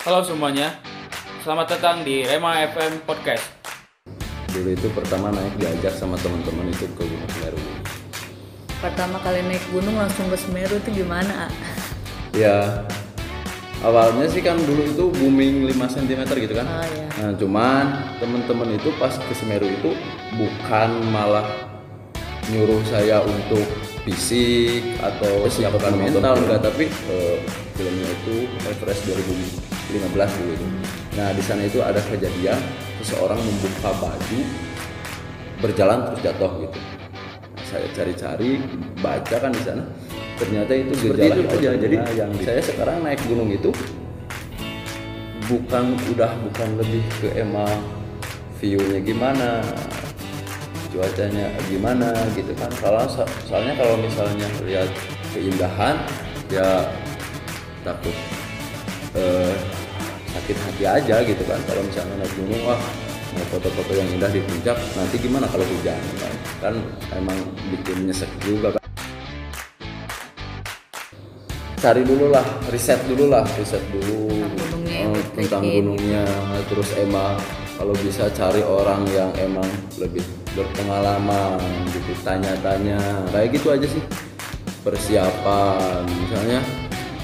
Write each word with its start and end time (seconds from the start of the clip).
Halo 0.00 0.24
semuanya, 0.24 0.80
selamat 1.44 1.76
datang 1.76 2.00
di 2.00 2.24
Rema 2.24 2.56
FM 2.72 3.04
Podcast. 3.04 3.44
Dulu 4.48 4.72
itu 4.72 4.88
pertama 4.96 5.28
naik 5.28 5.60
diajak 5.60 5.92
sama 5.92 6.16
teman-teman 6.24 6.72
itu 6.72 6.88
ke 6.96 7.04
Gunung 7.04 7.28
Semeru. 7.28 7.60
Pertama 8.80 9.20
kali 9.20 9.44
naik 9.44 9.60
gunung 9.68 10.00
langsung 10.00 10.32
ke 10.32 10.40
Semeru 10.40 10.80
itu 10.80 11.04
gimana? 11.04 11.52
Ya, 12.32 12.80
awalnya 13.84 14.24
sih 14.24 14.40
kan 14.40 14.56
dulu 14.56 14.88
itu 14.88 15.04
booming 15.20 15.68
5 15.68 15.76
cm 15.76 16.22
gitu 16.48 16.54
kan. 16.56 16.64
Oh 16.64 16.80
ya. 16.80 17.06
Nah, 17.20 17.32
cuman 17.36 17.84
teman-teman 18.24 18.80
itu 18.80 18.96
pas 18.96 19.12
ke 19.12 19.34
Semeru 19.36 19.68
itu 19.68 19.92
bukan 20.40 21.12
malah 21.12 21.44
nyuruh 22.48 22.80
saya 22.88 23.20
untuk 23.20 23.68
fisik 24.08 24.96
atau 25.04 25.44
siapkan 25.52 25.92
mental 25.92 26.40
enggak 26.40 26.64
tapi 26.64 26.88
eh, 26.88 27.36
filmnya 27.76 28.08
itu 28.08 28.48
Everest 28.64 29.04
2015 29.90 30.38
dulu 30.38 30.52
itu. 30.54 30.66
Nah 31.18 31.28
di 31.34 31.42
sana 31.42 31.62
itu 31.66 31.78
ada 31.82 32.00
kejadian 32.06 32.58
seseorang 33.02 33.38
membuka 33.42 33.90
baju 33.98 34.38
berjalan 35.60 35.98
terus 36.08 36.20
jatuh 36.24 36.52
gitu. 36.64 36.78
Nah, 36.78 37.64
saya 37.66 37.86
cari-cari 37.92 38.50
baca 39.02 39.36
kan 39.36 39.50
di 39.52 39.62
sana 39.62 39.82
ternyata 40.40 40.72
itu 40.72 40.92
gejala 41.10 41.34
itu 41.36 41.56
aja. 41.60 41.70
Jadi 41.76 41.96
yang 42.16 42.30
saya 42.40 42.60
sekarang 42.64 43.04
naik 43.04 43.20
gunung 43.28 43.50
itu 43.52 43.70
bukan 45.50 45.98
udah 46.14 46.30
bukan 46.46 46.68
lebih 46.78 47.02
ke 47.18 47.28
emang 47.34 47.82
view-nya 48.62 49.02
gimana 49.02 49.64
cuacanya 50.90 51.50
gimana 51.70 52.10
gitu 52.34 52.50
kan 52.58 52.70
kalau 52.82 53.06
so- 53.06 53.26
soalnya 53.46 53.74
kalau 53.78 53.98
misalnya 53.98 54.46
lihat 54.66 54.90
keindahan 55.34 55.96
ya 56.50 56.86
takut 57.86 58.14
eh, 59.16 59.54
sakit 60.30 60.56
hati 60.56 60.84
aja 60.86 61.16
gitu 61.26 61.42
kan. 61.46 61.58
Kalau 61.66 61.82
misalnya 61.82 62.14
naik 62.22 62.32
gunung 62.38 62.62
wah 62.66 62.80
mau 63.30 63.46
foto-foto 63.54 63.92
yang 63.94 64.10
indah 64.10 64.30
di 64.30 64.42
puncak 64.42 64.74
nanti 64.98 65.16
gimana 65.18 65.46
kalau 65.46 65.62
hujan? 65.66 65.98
Kan, 66.18 66.34
kan 66.58 66.74
emang 67.14 67.38
bikin 67.70 68.10
nyesek 68.10 68.30
juga 68.42 68.74
kan. 68.74 68.82
Cari 71.80 72.04
dulu 72.04 72.28
lah 72.28 72.44
riset 72.68 73.00
dulu 73.08 73.32
lah 73.32 73.40
riset 73.56 73.80
dulu 73.88 74.28
Tentang 74.28 74.52
gunungnya, 74.52 75.00
tentang 75.32 75.62
gunungnya. 75.64 76.24
Terus 76.68 76.90
emang 77.00 77.40
kalau 77.80 77.96
bisa 78.04 78.28
cari 78.36 78.60
orang 78.60 79.08
yang 79.08 79.32
emang 79.40 79.64
lebih 79.96 80.20
berpengalaman 80.52 81.56
gitu 81.88 82.12
tanya-tanya. 82.20 83.00
Kayak 83.32 83.48
gitu 83.56 83.72
aja 83.72 83.86
sih 83.88 84.02
persiapan. 84.84 86.04
Misalnya 86.04 86.60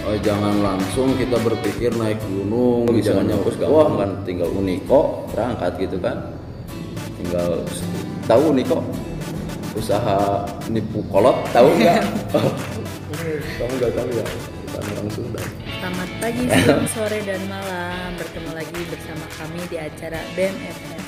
oh, 0.06 0.16
jangan 0.22 0.54
langsung 0.62 1.12
kita 1.18 1.36
berpikir 1.42 1.90
naik 1.98 2.22
gunung 2.30 2.86
misalnya 2.88 3.34
wah 3.66 3.90
kan 3.98 4.10
tinggal 4.22 4.48
uniko 4.54 5.26
berangkat 5.34 5.72
gitu 5.82 5.98
kan 5.98 6.30
tinggal 7.18 7.60
tahu 8.30 8.54
uniko 8.54 8.78
usaha 9.76 10.46
nipu 10.70 11.02
kolot 11.10 11.36
tahu 11.50 11.68
nggak 11.76 12.00
kamu 13.58 13.72
nggak 13.82 13.92
tahu 13.92 14.08
ya 14.14 14.24
bukan 14.70 14.82
orang 14.94 15.10
Sunda 15.10 15.42
Selamat 15.76 16.10
pagi, 16.18 16.42
siang, 16.50 16.88
sore, 16.91 17.20
dan 17.22 17.42
malam. 17.46 18.10
Bertemu 18.18 18.50
lagi 18.58 18.80
bersama 18.91 19.22
kami 19.38 19.60
di 19.70 19.78
acara 19.78 20.18
BMFM. 20.34 21.02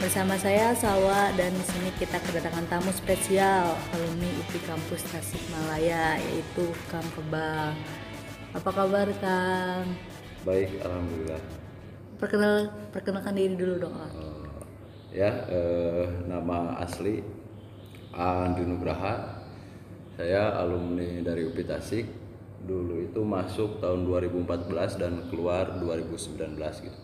Bersama 0.00 0.40
saya 0.40 0.72
Sawa 0.72 1.28
dan 1.36 1.52
di 1.52 1.64
sini 1.68 1.90
kita 2.00 2.16
kedatangan 2.16 2.64
tamu 2.72 2.96
spesial 2.96 3.76
alumni 3.92 4.30
UPI 4.40 4.60
Kampus 4.64 5.04
Tasikmalaya 5.10 6.16
yaitu 6.16 6.64
Kang 6.88 7.04
Kebal. 7.12 7.76
Apa 8.52 8.68
kabar 8.68 9.08
Kang? 9.16 9.88
baik 10.44 10.82
alhamdulillah 10.84 11.40
Perkenal 12.20 12.68
perkenalkan 12.92 13.34
diri 13.34 13.54
dulu 13.56 13.74
dong. 13.88 13.94
Kang. 13.96 14.12
Eh, 14.12 14.44
ya 15.24 15.30
eh, 15.48 16.04
nama 16.28 16.76
asli 16.84 17.24
Andi 18.12 18.62
Nugraha 18.68 19.40
saya 20.20 20.52
alumni 20.60 21.24
dari 21.24 21.48
UPI 21.48 21.64
Tasik 21.64 22.06
dulu 22.68 23.00
itu 23.00 23.24
masuk 23.24 23.80
tahun 23.80 24.04
2014 24.04 25.00
dan 25.00 25.14
keluar 25.32 25.72
2019 25.80 26.52
gitu 26.84 26.98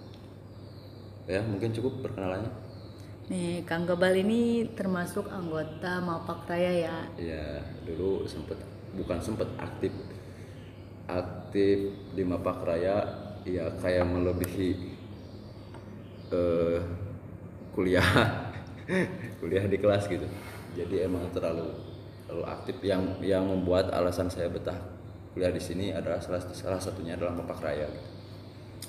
ya 1.26 1.40
mungkin 1.48 1.72
cukup 1.72 2.04
perkenalannya 2.04 2.52
Nih, 3.28 3.60
Kang 3.68 3.84
Kebal 3.84 4.24
ini 4.24 4.72
termasuk 4.72 5.28
anggota 5.28 6.00
Mapak 6.00 6.48
Raya 6.48 6.72
ya. 6.72 6.96
ya 7.20 7.46
dulu 7.84 8.24
sempet 8.24 8.56
bukan 8.96 9.20
sempet 9.20 9.48
aktif 9.60 9.92
aktif 11.08 11.78
di 12.12 12.22
Mapak 12.22 12.62
Raya 12.62 12.96
ya 13.48 13.72
kayak 13.80 14.04
melebihi 14.04 14.70
eh, 16.30 16.78
kuliah 17.72 18.04
kuliah 19.40 19.64
di 19.64 19.76
kelas 19.80 20.04
gitu 20.06 20.28
jadi 20.76 21.08
emang 21.08 21.32
terlalu 21.32 21.72
terlalu 22.28 22.44
aktif 22.44 22.76
yang 22.84 23.16
yang 23.24 23.48
membuat 23.48 23.88
alasan 23.90 24.28
saya 24.28 24.52
betah 24.52 24.76
kuliah 25.32 25.54
di 25.54 25.62
sini 25.62 25.94
adalah 25.94 26.20
salah 26.20 26.44
salah 26.52 26.80
satunya 26.82 27.16
adalah 27.16 27.30
Mapak 27.40 27.62
Raya 27.62 27.88
gitu. 27.88 28.10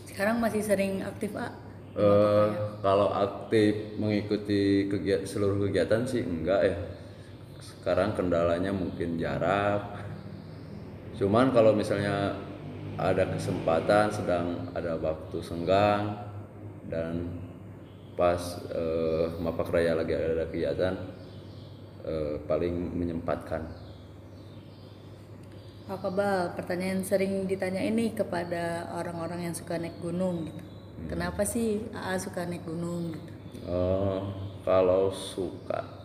Sekarang 0.10 0.44
masih 0.44 0.66
sering 0.66 1.00
aktif, 1.06 1.32
A? 1.38 1.54
Eh, 1.96 2.50
kalau 2.84 3.14
aktif 3.14 3.96
mengikuti 4.02 4.90
kegiatan 4.92 5.24
seluruh 5.30 5.70
kegiatan 5.70 6.04
sih 6.04 6.26
enggak 6.26 6.62
ya. 6.66 6.76
Sekarang 7.62 8.18
kendalanya 8.18 8.74
mungkin 8.76 9.16
jarak. 9.16 9.99
Cuman 11.20 11.52
kalau 11.52 11.76
misalnya 11.76 12.32
ada 12.96 13.28
kesempatan 13.28 14.08
sedang 14.08 14.72
ada 14.72 14.96
waktu 14.96 15.44
senggang 15.44 16.16
dan 16.88 17.28
pas 18.16 18.40
eh, 18.72 19.28
Mapak 19.36 19.68
Raya 19.68 20.00
lagi 20.00 20.16
ada 20.16 20.48
kegiatan 20.48 20.96
eh, 22.08 22.40
paling 22.48 22.96
menyempatkan. 22.96 23.68
Pak 25.92 26.00
Kebal, 26.06 26.56
pertanyaan 26.56 27.04
sering 27.04 27.44
ditanya 27.50 27.84
ini 27.84 28.16
kepada 28.16 28.88
orang-orang 28.96 29.52
yang 29.52 29.56
suka 29.58 29.76
naik 29.76 30.00
gunung 30.00 30.48
gitu. 30.48 30.64
Kenapa 31.12 31.44
sih 31.44 31.84
AA 31.92 32.16
suka 32.16 32.48
naik 32.48 32.64
gunung 32.64 33.12
gitu? 33.12 33.32
Eh, 33.68 34.20
kalau 34.64 35.12
suka 35.12 35.99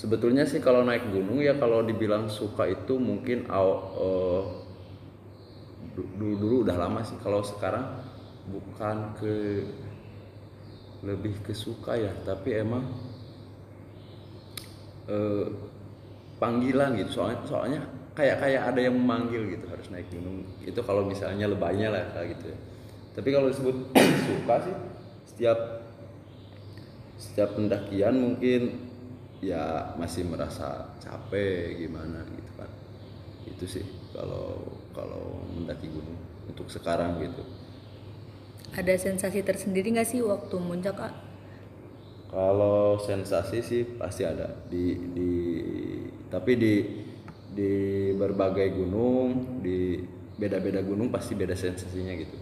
sebetulnya 0.00 0.44
sih 0.50 0.60
kalau 0.66 0.82
naik 0.88 1.04
gunung 1.14 1.38
ya 1.42 1.54
kalau 1.62 1.80
dibilang 1.88 2.26
suka 2.38 2.64
itu 2.76 2.94
mungkin 2.98 3.38
aw- 3.50 3.82
eh, 4.06 4.42
du- 5.94 6.10
dulu 6.18 6.34
dulu 6.38 6.56
udah 6.66 6.76
lama 6.76 7.00
sih. 7.06 7.16
Kalau 7.22 7.40
sekarang 7.44 7.84
bukan 8.50 8.96
ke 9.18 9.34
lebih 11.04 11.34
ke 11.44 11.52
suka 11.54 11.94
ya 12.00 12.12
tapi 12.24 12.56
emang 12.64 12.84
eh, 15.08 15.46
panggilan 16.40 16.96
gitu. 17.00 17.22
Soalnya 17.22 17.40
soalnya 17.46 17.80
kayak 18.14 18.36
kayak 18.42 18.62
ada 18.74 18.80
yang 18.80 18.96
memanggil 18.98 19.42
gitu 19.50 19.66
harus 19.70 19.86
naik 19.92 20.08
gunung. 20.12 20.44
Itu 20.64 20.80
kalau 20.84 21.04
misalnya 21.06 21.48
lebaynya 21.50 21.88
lah 21.92 22.04
kayak 22.14 22.38
gitu 22.38 22.46
ya. 22.54 22.58
Tapi 23.14 23.28
kalau 23.30 23.46
disebut 23.50 23.76
suka 24.28 24.54
sih 24.66 24.76
setiap 25.34 25.58
setiap 27.18 27.54
pendakian 27.56 28.14
mungkin 28.18 28.83
ya 29.50 29.62
masih 30.00 30.22
merasa 30.32 30.68
capek 31.04 31.58
gimana 31.80 32.18
gitu 32.36 32.52
kan 32.60 32.70
itu 33.50 33.64
sih 33.74 33.86
kalau 34.14 34.46
kalau 34.96 35.24
mendaki 35.54 35.86
gunung 35.94 36.18
untuk 36.50 36.66
sekarang 36.76 37.12
gitu 37.24 37.42
Ada 38.78 38.94
sensasi 39.04 39.40
tersendiri 39.48 39.88
nggak 39.94 40.08
sih 40.12 40.20
waktu 40.30 40.56
muncak, 40.66 40.94
Kak? 41.00 41.12
Kalau 42.32 42.98
sensasi 42.98 43.58
sih 43.62 43.82
pasti 44.00 44.22
ada 44.26 44.48
di 44.66 44.84
di 45.14 45.30
tapi 46.26 46.52
di 46.58 46.74
di 47.54 47.72
berbagai 48.18 48.74
gunung 48.74 49.62
di 49.62 50.02
beda-beda 50.34 50.82
gunung 50.82 51.08
pasti 51.14 51.38
beda 51.38 51.54
sensasinya 51.54 52.10
gitu 52.18 52.34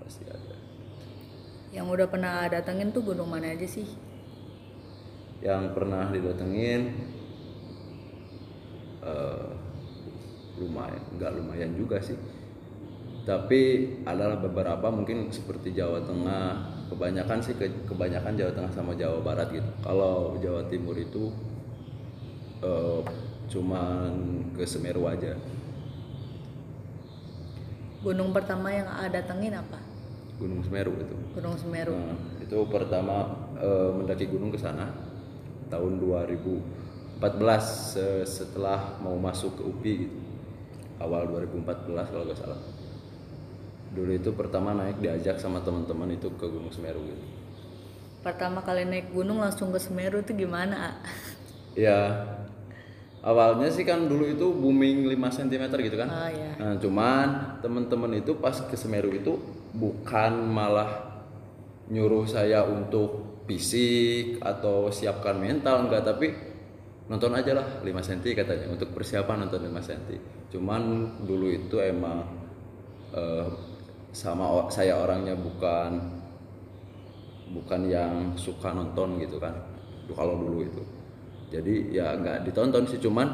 pasti 0.00 0.24
ada. 0.26 0.56
Yang 1.76 1.86
udah 1.94 2.06
pernah 2.12 2.34
datengin 2.54 2.88
tuh 2.94 3.02
gunung 3.08 3.28
mana 3.32 3.48
aja 3.54 3.66
sih? 3.76 3.88
Yang 5.40 5.62
pernah 5.72 6.12
didatengin 6.12 6.80
eh, 9.00 9.48
lumayan 10.60 11.02
nggak 11.16 11.32
lumayan 11.40 11.72
juga 11.76 11.96
sih. 12.04 12.16
Tapi 13.24 13.60
adalah 14.04 14.40
beberapa 14.40 14.88
mungkin 14.92 15.28
seperti 15.32 15.72
Jawa 15.76 16.04
Tengah 16.04 16.44
kebanyakan 16.92 17.38
sih 17.40 17.54
ke- 17.56 17.84
kebanyakan 17.88 18.36
Jawa 18.36 18.52
Tengah 18.52 18.72
sama 18.72 18.92
Jawa 18.96 19.20
Barat 19.24 19.48
gitu. 19.52 19.70
Kalau 19.80 20.36
Jawa 20.40 20.68
Timur 20.68 20.96
itu 20.96 21.32
eh, 22.60 23.00
cuman 23.48 24.12
ke 24.56 24.64
Semeru 24.68 25.08
aja. 25.08 25.36
Gunung 28.00 28.32
pertama 28.32 28.72
yang 28.72 28.88
AA 28.88 29.12
datengin 29.12 29.52
apa? 29.56 29.76
Gunung 30.40 30.64
Semeru 30.64 30.96
itu. 30.96 31.16
Gunung 31.36 31.56
Semeru. 31.56 31.92
Nah, 31.92 32.16
itu 32.40 32.58
pertama 32.72 33.16
eh, 33.60 33.90
mendaki 33.92 34.28
gunung 34.28 34.48
ke 34.52 34.60
sana 34.60 34.88
tahun 35.72 35.92
2014 36.02 37.64
se- 37.94 38.26
setelah 38.26 38.98
mau 39.04 39.16
masuk 39.16 39.52
ke 39.58 39.62
UPI 39.62 39.94
gitu. 40.04 40.18
Awal 41.00 41.22
2014 41.30 42.06
kalau 42.12 42.24
nggak 42.28 42.40
salah. 42.40 42.60
dulu 43.90 44.10
itu 44.14 44.30
pertama 44.38 44.70
naik 44.70 45.02
diajak 45.02 45.36
sama 45.42 45.58
teman-teman 45.66 46.14
itu 46.14 46.30
ke 46.38 46.46
Gunung 46.46 46.70
Semeru 46.70 47.02
gitu 47.10 47.24
Pertama 48.20 48.60
kali 48.60 48.84
naik 48.84 49.06
gunung 49.16 49.40
langsung 49.40 49.72
ke 49.74 49.80
Semeru 49.80 50.20
tuh 50.22 50.36
gimana? 50.36 50.76
A? 50.76 50.90
ya 51.74 51.98
awalnya 53.20 53.68
sih 53.68 53.84
kan 53.84 54.08
dulu 54.08 54.24
itu 54.26 54.46
booming 54.48 55.04
5 55.06 55.28
cm 55.30 55.64
gitu 55.84 55.96
kan 56.00 56.08
Oh 56.08 56.30
ya. 56.30 56.52
Nah, 56.60 56.74
cuman 56.76 57.28
teman-teman 57.64 58.20
itu 58.20 58.36
pas 58.36 58.52
ke 58.52 58.76
Semeru 58.76 59.12
itu 59.12 59.36
bukan 59.72 60.32
malah 60.44 61.08
nyuruh 61.90 62.24
saya 62.28 62.64
untuk 62.66 63.29
fisik 63.50 64.38
atau 64.38 64.94
siapkan 64.94 65.34
mental 65.34 65.90
enggak 65.90 66.06
tapi 66.06 66.30
nonton 67.10 67.34
aja 67.34 67.58
lah 67.58 67.66
5 67.82 67.90
cm 67.90 68.46
katanya 68.46 68.70
untuk 68.70 68.94
persiapan 68.94 69.42
nonton 69.42 69.66
5 69.66 69.82
cm. 69.90 70.22
Cuman 70.54 70.82
dulu 71.26 71.50
itu 71.50 71.82
emang 71.82 72.22
eh, 73.10 73.46
sama 74.14 74.70
saya 74.70 75.02
orangnya 75.02 75.34
bukan 75.34 76.22
bukan 77.50 77.80
yang 77.90 78.38
suka 78.38 78.70
nonton 78.70 79.18
gitu 79.18 79.42
kan 79.42 79.58
kalau 80.14 80.38
dulu 80.38 80.62
itu. 80.62 80.82
Jadi 81.50 81.90
ya 81.90 82.14
nggak 82.14 82.46
ditonton 82.46 82.86
sih 82.86 83.02
cuman 83.02 83.26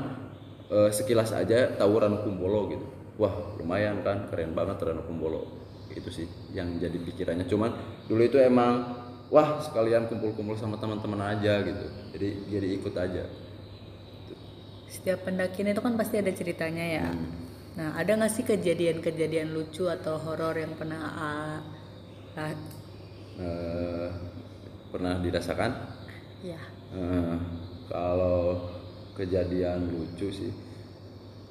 eh, 0.73 0.89
sekilas 0.89 1.37
aja 1.37 1.77
tahu 1.77 2.01
Ranu 2.01 2.25
Kumbolo 2.25 2.73
gitu. 2.73 2.87
Wah 3.21 3.33
lumayan 3.61 4.01
kan 4.01 4.33
keren 4.33 4.57
banget 4.57 4.81
Ranu 4.81 5.05
Kumbolo. 5.05 5.45
Itu 5.93 6.09
sih 6.09 6.25
yang 6.57 6.81
jadi 6.81 6.97
pikirannya. 6.97 7.45
Cuman 7.45 7.77
dulu 8.09 8.25
itu 8.25 8.41
emang 8.41 9.05
wah 9.33 9.59
sekalian 9.63 10.07
kumpul-kumpul 10.11 10.55
sama 10.59 10.77
teman-teman 10.79 11.21
aja 11.37 11.63
gitu. 11.63 11.87
Jadi 12.15 12.29
jadi 12.51 12.69
ikut 12.79 12.95
aja. 12.97 13.25
Setiap 14.87 15.27
pendakian 15.27 15.71
itu 15.75 15.81
kan 15.83 15.95
pasti 15.99 16.17
ada 16.23 16.33
ceritanya 16.33 16.85
ya. 16.87 17.07
Nah, 17.77 17.93
ada 17.93 18.09
nggak 18.17 18.33
sih 18.33 18.45
kejadian-kejadian 18.47 19.53
lucu 19.53 19.85
atau 19.85 20.17
horor 20.17 20.57
yang 20.57 20.73
pernah 20.79 21.01
ra- 22.33 22.73
Eh, 23.37 24.09
pernah 24.89 25.21
dirasakan? 25.21 25.71
Ya 26.41 26.61
Eh, 26.97 27.37
kalau 27.91 28.65
kejadian 29.13 29.93
lucu 29.93 30.33
sih 30.33 30.53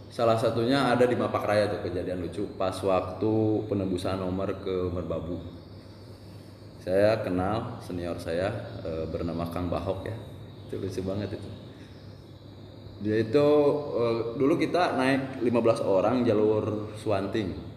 salah 0.09 0.39
satunya 0.39 0.89
ada 0.95 1.05
di 1.05 1.13
Mapak 1.13 1.43
Raya 1.45 1.69
tuh 1.69 1.81
kejadian 1.85 2.23
lucu. 2.25 2.47
Pas 2.57 2.73
waktu 2.81 3.33
penembusan 3.69 4.17
nomor 4.17 4.49
ke 4.63 4.89
Merbabu 4.89 5.37
saya 6.85 7.17
kenal 7.25 7.81
senior 7.81 8.13
saya 8.21 8.53
eh, 8.85 9.09
bernama 9.09 9.49
Kang 9.49 9.73
Bahok 9.73 10.05
ya. 10.05 10.13
Itu 10.69 10.77
lucu 10.77 11.01
banget 11.01 11.33
itu. 11.33 11.49
Dia 13.01 13.25
itu 13.25 13.47
eh, 13.97 14.17
dulu 14.37 14.53
kita 14.61 14.93
naik 14.93 15.41
15 15.41 15.81
orang 15.81 16.21
jalur 16.21 16.93
Swanting 17.01 17.73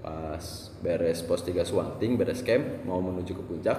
pas 0.00 0.40
beres 0.80 1.20
pos 1.28 1.44
3 1.44 1.60
Swanting 1.60 2.16
beres 2.16 2.40
camp 2.40 2.88
mau 2.88 3.04
menuju 3.04 3.36
ke 3.36 3.44
puncak. 3.44 3.78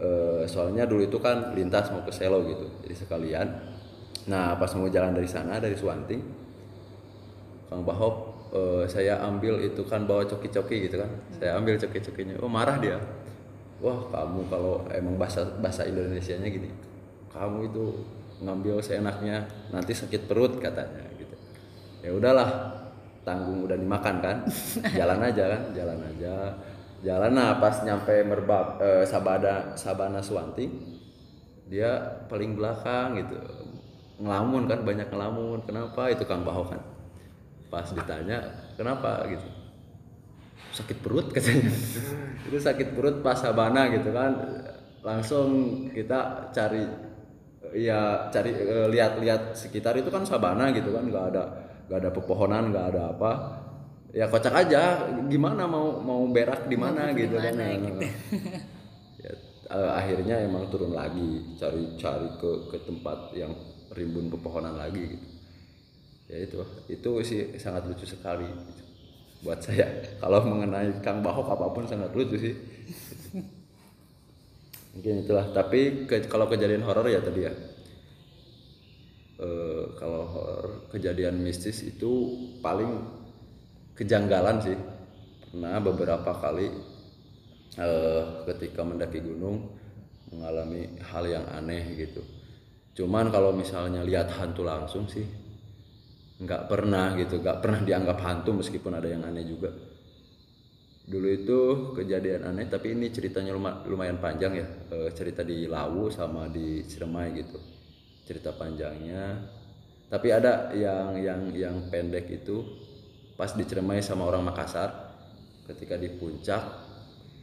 Eh, 0.00 0.48
soalnya 0.48 0.88
dulu 0.88 1.04
itu 1.04 1.20
kan 1.20 1.52
lintas 1.52 1.92
mau 1.92 2.00
ke 2.00 2.10
Selo 2.10 2.40
gitu 2.48 2.72
jadi 2.88 2.96
sekalian. 3.04 3.46
Nah 4.32 4.56
pas 4.56 4.72
mau 4.80 4.88
jalan 4.88 5.12
dari 5.12 5.28
sana 5.28 5.60
dari 5.60 5.76
Swanting 5.76 6.24
Kang 7.68 7.84
Bahop 7.84 8.48
eh, 8.56 8.88
saya 8.88 9.20
ambil 9.28 9.60
itu 9.60 9.84
kan 9.84 10.08
bawa 10.08 10.24
coki-coki 10.24 10.88
gitu 10.88 11.04
kan. 11.04 11.12
Saya 11.36 11.60
ambil 11.60 11.76
coki-cokinya. 11.76 12.40
Oh 12.40 12.48
marah 12.48 12.80
dia 12.80 12.96
wah 13.82 13.98
kamu 14.14 14.46
kalau 14.46 14.86
emang 14.94 15.18
bahasa 15.18 15.42
bahasa 15.58 15.82
Indonesianya 15.82 16.46
gini 16.48 16.70
kamu 17.34 17.68
itu 17.68 17.86
ngambil 18.42 18.82
seenaknya 18.82 19.46
nanti 19.70 19.94
sakit 19.94 20.26
perut 20.26 20.58
katanya 20.58 21.06
gitu. 21.16 21.36
Ya 22.02 22.10
udahlah 22.12 22.48
tanggung 23.22 23.64
udah 23.64 23.78
dimakan 23.78 24.16
kan? 24.18 24.36
Jalan 24.98 25.22
aja 25.22 25.44
kan? 25.46 25.62
Jalan 25.72 25.98
aja. 26.02 26.34
Jalan 27.02 27.32
nah 27.34 27.58
pas 27.58 27.82
nyampe 27.82 28.14
merbab 28.22 28.78
eh, 28.78 29.04
sabada 29.06 29.74
sabana 29.74 30.22
Swanting 30.22 30.70
dia 31.70 31.98
paling 32.28 32.58
belakang 32.58 33.18
gitu. 33.22 33.38
Ngelamun 34.22 34.70
kan 34.70 34.86
banyak 34.86 35.08
ngelamun. 35.08 35.58
Kenapa? 35.66 36.10
Itu 36.12 36.28
Kang 36.28 36.46
Bahok 36.46 36.76
kan. 36.76 36.82
Pas 37.72 37.88
ditanya 37.90 38.38
kenapa? 38.76 39.24
gitu 39.30 39.61
sakit 40.72 40.98
perut 41.04 41.28
katanya. 41.30 41.70
Itu 42.48 42.58
sakit 42.58 42.96
perut 42.96 43.20
pas 43.20 43.36
sabana 43.36 43.92
gitu 43.92 44.10
kan. 44.10 44.32
Langsung 45.04 45.48
kita 45.92 46.50
cari 46.50 46.82
ya 47.76 48.28
cari 48.32 48.50
eh, 48.52 48.86
lihat-lihat 48.92 49.56
sekitar 49.56 49.96
itu 49.96 50.08
kan 50.08 50.24
sabana 50.24 50.72
gitu 50.72 50.90
kan. 50.90 51.04
Nggak 51.06 51.24
ada 51.34 51.42
nggak 51.86 51.98
ada 52.02 52.10
pepohonan 52.10 52.72
nggak 52.72 52.86
ada 52.94 53.02
apa. 53.12 53.32
Ya 54.12 54.28
kocak 54.28 54.54
aja. 54.66 55.06
Gimana 55.28 55.68
mau 55.68 56.00
mau 56.00 56.24
berak 56.28 56.66
di 56.66 56.76
mana 56.76 57.12
gitu 57.12 57.36
kan. 57.36 57.54
ya, 59.22 59.32
eh, 59.70 59.90
akhirnya 59.92 60.40
emang 60.42 60.68
turun 60.72 60.96
lagi. 60.96 61.56
Cari-cari 61.60 62.28
ke 62.40 62.50
ke 62.72 62.78
tempat 62.88 63.36
yang 63.36 63.52
rimbun 63.92 64.32
pepohonan 64.32 64.76
lagi 64.76 65.16
gitu. 65.16 65.26
Ya 66.32 66.36
itu 66.40 66.56
itu 66.88 67.10
sih 67.26 67.40
sangat 67.60 67.84
lucu 67.90 68.08
sekali. 68.08 68.48
gitu. 68.48 68.81
Buat 69.42 69.58
saya. 69.58 69.86
Kalau 70.22 70.40
mengenai 70.46 71.02
Kang 71.02 71.20
Bahok 71.20 71.50
apa 71.54 71.66
pun 71.74 71.84
sangat 71.84 72.14
lucu 72.14 72.38
sih. 72.38 72.54
Mungkin 74.94 75.26
itulah. 75.26 75.50
Tapi 75.50 76.06
ke- 76.08 76.30
kalau 76.30 76.46
kejadian 76.46 76.86
horor 76.86 77.06
ya 77.10 77.20
tadi 77.20 77.40
ya. 77.44 77.52
Eh, 79.42 79.84
kalau 79.98 80.22
horor 80.30 80.86
kejadian 80.94 81.42
mistis 81.42 81.82
itu 81.82 82.10
paling 82.62 83.02
kejanggalan 83.98 84.62
sih. 84.62 84.78
Pernah 85.50 85.82
beberapa 85.82 86.30
kali 86.38 86.68
eh, 87.78 88.22
ketika 88.48 88.80
mendaki 88.86 89.18
gunung 89.20 89.74
mengalami 90.32 90.88
hal 91.02 91.24
yang 91.28 91.44
aneh 91.50 91.82
gitu. 91.98 92.22
Cuman 92.96 93.32
kalau 93.32 93.52
misalnya 93.52 94.04
lihat 94.04 94.28
hantu 94.36 94.64
langsung 94.64 95.08
sih 95.08 95.24
nggak 96.42 96.66
pernah 96.66 97.14
gitu 97.14 97.38
nggak 97.38 97.58
pernah 97.62 97.80
dianggap 97.86 98.18
hantu 98.18 98.50
meskipun 98.58 98.92
ada 98.98 99.06
yang 99.06 99.22
aneh 99.22 99.46
juga. 99.46 99.70
Dulu 101.02 101.28
itu 101.30 101.58
kejadian 101.98 102.50
aneh 102.54 102.66
tapi 102.66 102.94
ini 102.94 103.10
ceritanya 103.10 103.54
luma- 103.54 103.82
lumayan 103.86 104.18
panjang 104.18 104.52
ya. 104.58 104.66
Eh, 104.90 105.10
cerita 105.14 105.46
di 105.46 105.66
Lawu 105.70 106.10
sama 106.10 106.50
di 106.50 106.82
Ciremai 106.86 107.30
gitu. 107.38 107.58
Cerita 108.26 108.54
panjangnya. 108.54 109.38
Tapi 110.10 110.28
ada 110.28 110.70
yang 110.74 111.16
yang 111.18 111.40
yang 111.54 111.76
pendek 111.88 112.28
itu 112.30 112.62
pas 113.38 113.50
di 113.54 113.62
Ciremai 113.66 114.02
sama 114.02 114.26
orang 114.28 114.46
Makassar 114.46 114.90
ketika 115.66 115.94
di 115.96 116.10
puncak 116.10 116.62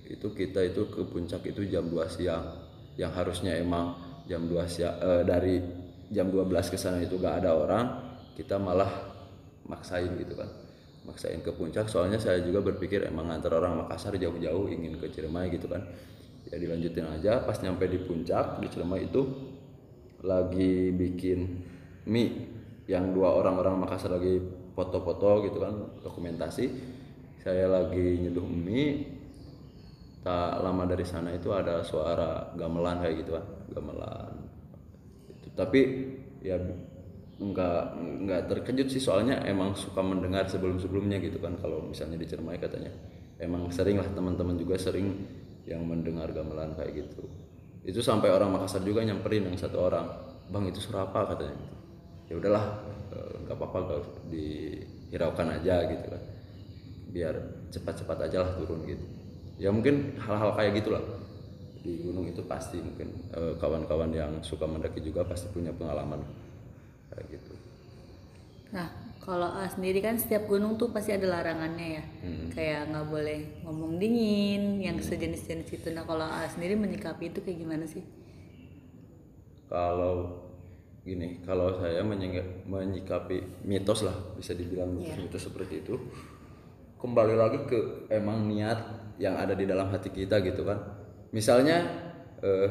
itu 0.09 0.27
kita 0.33 0.65
itu 0.65 0.89
ke 0.89 1.01
puncak 1.07 1.43
itu 1.47 1.63
jam 1.67 1.87
2 1.87 2.07
siang. 2.07 2.45
Yang 2.99 3.11
harusnya 3.15 3.53
emang 3.59 3.95
jam 4.27 4.43
2 4.47 4.67
siang 4.67 4.95
eh, 4.99 5.23
dari 5.23 5.55
jam 6.09 6.27
12 6.31 6.73
ke 6.73 6.77
sana 6.79 6.99
itu 7.03 7.21
gak 7.21 7.45
ada 7.45 7.53
orang 7.53 8.08
kita 8.39 8.55
malah 8.55 8.87
maksain 9.67 10.15
gitu 10.15 10.39
kan. 10.39 10.47
Maksain 11.03 11.43
ke 11.43 11.51
puncak 11.51 11.91
soalnya 11.91 12.15
saya 12.15 12.39
juga 12.39 12.63
berpikir 12.63 13.03
emang 13.03 13.27
antar 13.27 13.59
orang 13.59 13.83
Makassar 13.83 14.15
jauh-jauh 14.15 14.71
ingin 14.71 14.95
ke 14.95 15.11
Ciremai 15.11 15.51
gitu 15.51 15.67
kan. 15.67 15.83
Ya 16.47 16.55
dilanjutin 16.55 17.03
aja 17.03 17.43
pas 17.43 17.59
nyampe 17.59 17.83
di 17.91 17.99
puncak 17.99 18.63
di 18.63 18.67
Ciremai 18.71 19.11
itu 19.11 19.27
lagi 20.23 20.95
bikin 20.95 21.67
mie 22.07 22.47
yang 22.87 23.11
dua 23.11 23.35
orang-orang 23.35 23.75
Makassar 23.83 24.15
lagi 24.15 24.39
foto-foto 24.71 25.43
gitu 25.43 25.59
kan 25.59 25.99
dokumentasi. 25.99 26.95
Saya 27.43 27.67
lagi 27.67 28.23
nyeduh 28.23 28.47
mie 28.47 29.19
tak 30.19 30.59
lama 30.59 30.83
dari 30.83 31.07
sana 31.07 31.31
itu 31.31 31.51
ada 31.55 31.79
suara 31.83 32.51
gamelan 32.55 33.03
kayak 33.03 33.15
gitu 33.23 33.31
kan 33.35 33.45
gamelan. 33.71 34.33
Itu 35.31 35.47
tapi 35.55 35.81
ya 36.43 36.59
nggak 37.39 37.81
nggak 38.27 38.41
terkejut 38.51 38.91
sih 38.91 38.99
soalnya 38.99 39.39
emang 39.47 39.71
suka 39.71 40.03
mendengar 40.03 40.43
sebelum 40.51 40.75
sebelumnya 40.75 41.23
gitu 41.23 41.39
kan 41.39 41.55
kalau 41.55 41.87
misalnya 41.87 42.19
di 42.19 42.27
Cermai 42.27 42.59
katanya. 42.59 42.91
Emang 43.39 43.71
sering 43.71 43.95
lah 43.95 44.07
teman-teman 44.11 44.59
juga 44.59 44.75
sering 44.75 45.15
yang 45.63 45.87
mendengar 45.87 46.27
gamelan 46.35 46.75
kayak 46.75 47.07
gitu. 47.07 47.23
Itu 47.87 48.03
sampai 48.03 48.27
orang 48.35 48.51
Makassar 48.51 48.83
juga 48.83 48.99
nyamperin 49.07 49.47
yang 49.47 49.55
satu 49.55 49.87
orang 49.87 50.03
bang 50.51 50.67
itu 50.67 50.83
suara 50.83 51.07
apa 51.07 51.31
katanya 51.31 51.55
gitu. 51.55 51.75
ya 52.29 52.33
udahlah 52.35 52.65
eh, 53.15 53.33
nggak 53.47 53.55
apa-apa 53.55 53.79
dihiraukan 54.27 55.47
aja 55.55 55.87
gitu 55.87 56.05
kan. 56.11 56.23
Biar 57.15 57.35
cepat-cepat 57.71 58.27
aja 58.27 58.43
lah 58.43 58.51
turun 58.59 58.83
gitu. 58.83 59.05
Ya 59.55 59.71
mungkin 59.71 60.19
hal-hal 60.19 60.51
kayak 60.59 60.83
gitulah. 60.83 61.03
Di 61.79 62.03
gunung 62.03 62.27
itu 62.27 62.43
pasti 62.43 62.83
mungkin 62.83 63.31
eh, 63.31 63.55
kawan-kawan 63.55 64.11
yang 64.11 64.43
suka 64.43 64.67
mendaki 64.67 64.99
juga 64.99 65.23
pasti 65.23 65.47
punya 65.47 65.71
pengalaman 65.71 66.48
kayak 67.19 67.35
gitu 67.35 67.53
Nah, 68.69 68.85
kalau 69.17 69.49
A 69.49 69.65
sendiri 69.65 69.97
kan 69.97 70.13
setiap 70.13 70.45
gunung 70.45 70.77
tuh 70.77 70.93
pasti 70.93 71.09
ada 71.09 71.25
larangannya 71.25 71.87
ya. 71.97 72.03
Hmm. 72.21 72.53
Kayak 72.53 72.93
nggak 72.93 73.07
boleh 73.09 73.39
ngomong 73.65 73.97
dingin, 73.97 74.77
yang 74.77 75.01
sejenis-jenis 75.01 75.73
itu. 75.73 75.89
Nah, 75.89 76.05
kalau 76.05 76.21
A 76.21 76.45
sendiri 76.45 76.77
menyikapi 76.77 77.33
itu 77.33 77.41
kayak 77.41 77.65
gimana 77.65 77.89
sih? 77.89 78.05
kalau 79.69 80.49
gini 81.05 81.39
kalau 81.45 81.77
saya 81.79 82.01
menyikapi 82.03 83.63
mitos 83.63 84.03
lah 84.03 84.17
bisa 84.35 84.57
dibilang 84.57 84.91
mitos-mitos 84.91 85.47
seperti 85.47 85.85
itu 85.85 85.95
kembali 86.99 87.37
lagi 87.37 87.59
ke 87.69 88.09
emang 88.11 88.49
niat 88.49 88.77
yang 89.21 89.39
ada 89.39 89.55
di 89.55 89.63
dalam 89.63 89.87
hati 89.93 90.11
kita 90.11 90.41
gitu 90.43 90.65
kan 90.67 90.81
misalnya 91.31 91.85
eh, 92.43 92.67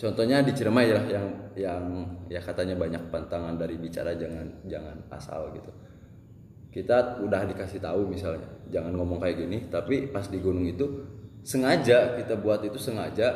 contohnya 0.00 0.40
di 0.40 0.56
Ciremai 0.56 0.88
lah 0.88 1.04
yang 1.04 1.26
yang 1.52 1.84
ya 2.32 2.40
katanya 2.40 2.72
banyak 2.80 3.12
pantangan 3.12 3.60
dari 3.60 3.76
bicara 3.76 4.16
jangan 4.16 4.48
jangan 4.64 4.96
asal 5.12 5.52
gitu. 5.52 5.68
Kita 6.72 7.20
udah 7.20 7.44
dikasih 7.44 7.84
tahu 7.84 8.08
misalnya 8.08 8.48
jangan 8.72 8.96
ngomong 8.96 9.20
kayak 9.20 9.44
gini 9.44 9.68
tapi 9.68 10.08
pas 10.08 10.24
di 10.24 10.40
gunung 10.40 10.64
itu 10.64 11.04
sengaja 11.44 12.16
kita 12.16 12.40
buat 12.40 12.64
itu 12.64 12.80
sengaja 12.80 13.28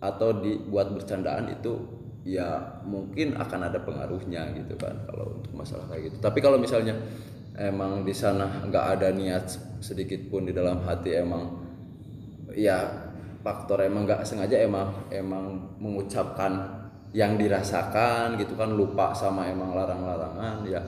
atau 0.00 0.42
dibuat 0.42 0.90
bercandaan 0.90 1.52
itu 1.54 1.76
ya 2.24 2.80
mungkin 2.82 3.36
akan 3.36 3.60
ada 3.70 3.78
pengaruhnya 3.80 4.50
gitu 4.56 4.74
kan 4.76 5.06
kalau 5.06 5.38
untuk 5.38 5.54
masalah 5.54 5.86
kayak 5.86 6.10
gitu. 6.10 6.16
Tapi 6.18 6.38
kalau 6.42 6.58
misalnya 6.58 6.98
emang 7.56 8.02
di 8.02 8.16
sana 8.16 8.64
nggak 8.66 8.86
ada 8.98 9.08
niat 9.12 9.46
sedikit 9.84 10.18
pun 10.32 10.48
di 10.48 10.52
dalam 10.56 10.80
hati 10.84 11.14
emang 11.20 11.60
ya 12.56 13.09
faktor 13.40 13.84
emang 13.84 14.04
nggak 14.04 14.24
sengaja 14.24 14.60
emang 14.60 15.08
emang 15.08 15.76
mengucapkan 15.80 16.80
yang 17.10 17.34
dirasakan 17.34 18.38
gitu 18.38 18.54
kan 18.54 18.70
lupa 18.70 19.10
sama 19.10 19.50
emang 19.50 19.74
larang-larangan 19.74 20.62
ya 20.68 20.78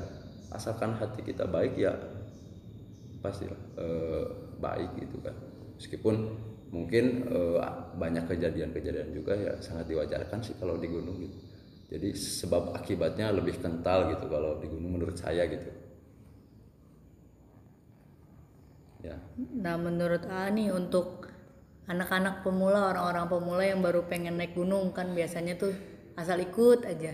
asalkan 0.52 0.94
hati 0.94 1.24
kita 1.24 1.48
baik 1.48 1.74
ya 1.80 1.92
pasti 3.22 3.46
eh, 3.48 4.24
baik 4.58 4.90
gitu 4.98 5.18
kan. 5.22 5.34
Meskipun 5.78 6.14
mungkin 6.74 7.26
eh, 7.30 7.58
banyak 7.96 8.28
kejadian-kejadian 8.28 9.10
juga 9.14 9.34
ya 9.34 9.54
sangat 9.62 9.88
diwajarkan 9.88 10.38
sih 10.42 10.54
kalau 10.58 10.76
di 10.76 10.90
gunung 10.90 11.16
gitu. 11.22 11.38
Jadi 11.92 12.08
sebab 12.16 12.72
akibatnya 12.72 13.28
lebih 13.36 13.60
kental 13.60 14.08
gitu 14.16 14.24
kalau 14.28 14.56
di 14.58 14.66
gunung 14.68 14.96
menurut 14.96 15.16
saya 15.16 15.44
gitu. 15.44 15.70
Ya. 19.02 19.18
Nah, 19.36 19.76
menurut 19.76 20.24
A 20.30 20.46
nih 20.48 20.70
untuk 20.70 21.21
anak-anak 21.86 22.42
pemula, 22.42 22.94
orang-orang 22.94 23.26
pemula 23.26 23.62
yang 23.64 23.80
baru 23.82 24.06
pengen 24.06 24.38
naik 24.38 24.54
gunung 24.54 24.90
kan 24.90 25.10
biasanya 25.12 25.58
tuh 25.58 25.74
asal 26.14 26.38
ikut 26.38 26.86
aja. 26.86 27.12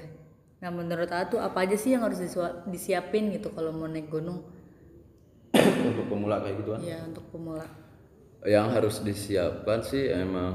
Nah, 0.58 0.70
menurut 0.74 1.06
A 1.08 1.24
tuh 1.26 1.38
apa 1.38 1.62
aja 1.64 1.78
sih 1.78 1.94
yang 1.94 2.02
harus 2.02 2.18
disiapin 2.66 3.30
gitu 3.30 3.54
kalau 3.54 3.70
mau 3.70 3.86
naik 3.86 4.10
gunung? 4.10 4.42
untuk 5.78 6.06
pemula 6.12 6.44
kayak 6.44 6.60
gitu 6.60 6.70
kan 6.76 6.80
Ya, 6.84 6.98
untuk 7.02 7.24
pemula. 7.32 7.64
yang 8.44 8.68
harus 8.70 9.00
disiapkan 9.00 9.80
sih 9.80 10.12
emang 10.12 10.54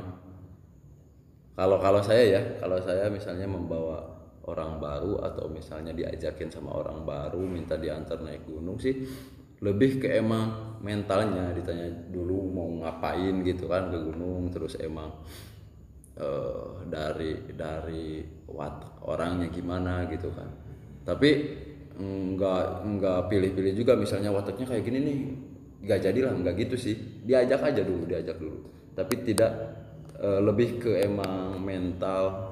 kalau 1.53 1.82
kalau 1.82 2.00
saya 2.00 2.24
ya 2.29 2.41
kalau 2.62 2.79
saya 2.79 3.10
misalnya 3.12 3.43
membawa 3.43 4.00
orang 4.46 4.79
baru 4.79 5.20
atau 5.20 5.51
misalnya 5.51 5.91
diajakin 5.91 6.48
sama 6.48 6.72
orang 6.72 7.03
baru 7.03 7.43
minta 7.43 7.75
diantar 7.75 8.22
naik 8.22 8.46
gunung 8.48 8.79
sih 8.79 9.03
lebih 9.63 10.03
ke 10.03 10.08
emang 10.12 10.75
mentalnya 10.84 11.55
ditanya 11.55 11.88
dulu 12.12 12.51
mau 12.51 12.67
ngapain 12.84 13.39
gitu 13.48 13.72
kan 13.72 13.88
ke 13.88 13.98
gunung 14.03 14.51
terus 14.51 14.75
emang 14.84 15.08
eh, 16.20 16.67
dari 16.91 17.55
dari 17.55 18.20
watak 18.51 19.08
orangnya 19.08 19.48
gimana 19.48 20.03
gitu 20.12 20.27
kan. 20.36 20.51
Tapi 21.08 21.29
nggak 21.93 22.63
nggak 22.84 23.20
pilih-pilih 23.32 23.74
juga 23.77 23.93
misalnya 23.96 24.34
wataknya 24.34 24.65
kayak 24.65 24.84
gini 24.84 25.00
nih 25.00 25.20
nggak 25.88 26.00
jadilah 26.03 26.32
nggak 26.36 26.55
gitu 26.67 26.75
sih. 26.75 26.96
Diajak 27.24 27.63
aja 27.63 27.82
dulu 27.88 28.03
diajak 28.03 28.36
dulu. 28.36 28.60
Tapi 28.91 29.15
tidak 29.24 29.51
eh, 30.20 30.41
lebih 30.43 30.84
ke 30.84 30.91
emang 31.08 31.63
mental 31.63 32.51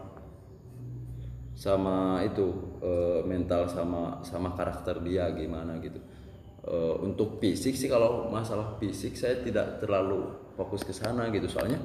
sama 1.51 2.23
itu 2.23 2.79
eh, 2.79 3.19
mental 3.27 3.67
sama 3.67 4.23
sama 4.23 4.55
karakter 4.55 5.03
dia 5.03 5.27
gimana 5.35 5.75
gitu 5.83 5.99
Eh, 6.61 6.95
untuk 7.01 7.41
fisik 7.41 7.73
sih 7.73 7.89
kalau 7.89 8.29
masalah 8.29 8.77
fisik 8.77 9.17
saya 9.17 9.41
tidak 9.41 9.81
terlalu 9.81 10.29
fokus 10.53 10.85
ke 10.85 10.93
sana 10.93 11.25
gitu. 11.33 11.49
Soalnya 11.49 11.81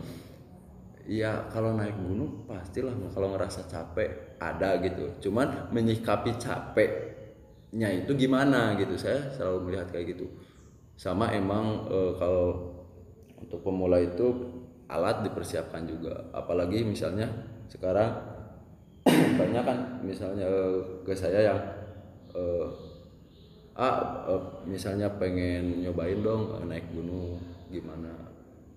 ya 1.09 1.49
kalau 1.49 1.73
naik 1.73 1.97
gunung 1.97 2.45
pastilah 2.45 2.92
kalau 3.16 3.33
ngerasa 3.33 3.64
capek 3.73 4.37
ada 4.37 4.76
gitu. 4.85 5.16
Cuman 5.25 5.73
menyikapi 5.73 6.37
capeknya 6.37 7.88
itu 7.88 8.12
gimana 8.21 8.76
gitu 8.76 9.00
saya 9.00 9.33
selalu 9.33 9.73
melihat 9.73 9.88
kayak 9.97 10.12
gitu. 10.12 10.28
Sama 10.92 11.33
emang 11.33 11.88
eh, 11.88 12.12
kalau 12.21 12.76
untuk 13.40 13.64
pemula 13.64 13.97
itu 13.97 14.28
alat 14.92 15.25
dipersiapkan 15.25 15.88
juga. 15.88 16.21
Apalagi 16.37 16.85
misalnya 16.85 17.33
sekarang 17.73 18.12
banyak 19.40 19.64
kan 19.64 20.04
misalnya 20.04 20.45
eh, 20.45 21.00
ke 21.00 21.16
saya 21.16 21.49
yang 21.49 21.61
eh, 22.37 22.86
ah 23.76 24.25
misalnya 24.64 25.12
pengen 25.21 25.85
nyobain 25.85 26.21
dong 26.25 26.56
eh, 26.61 26.64
naik 26.64 26.87
gunung 26.92 27.40
gimana? 27.68 28.12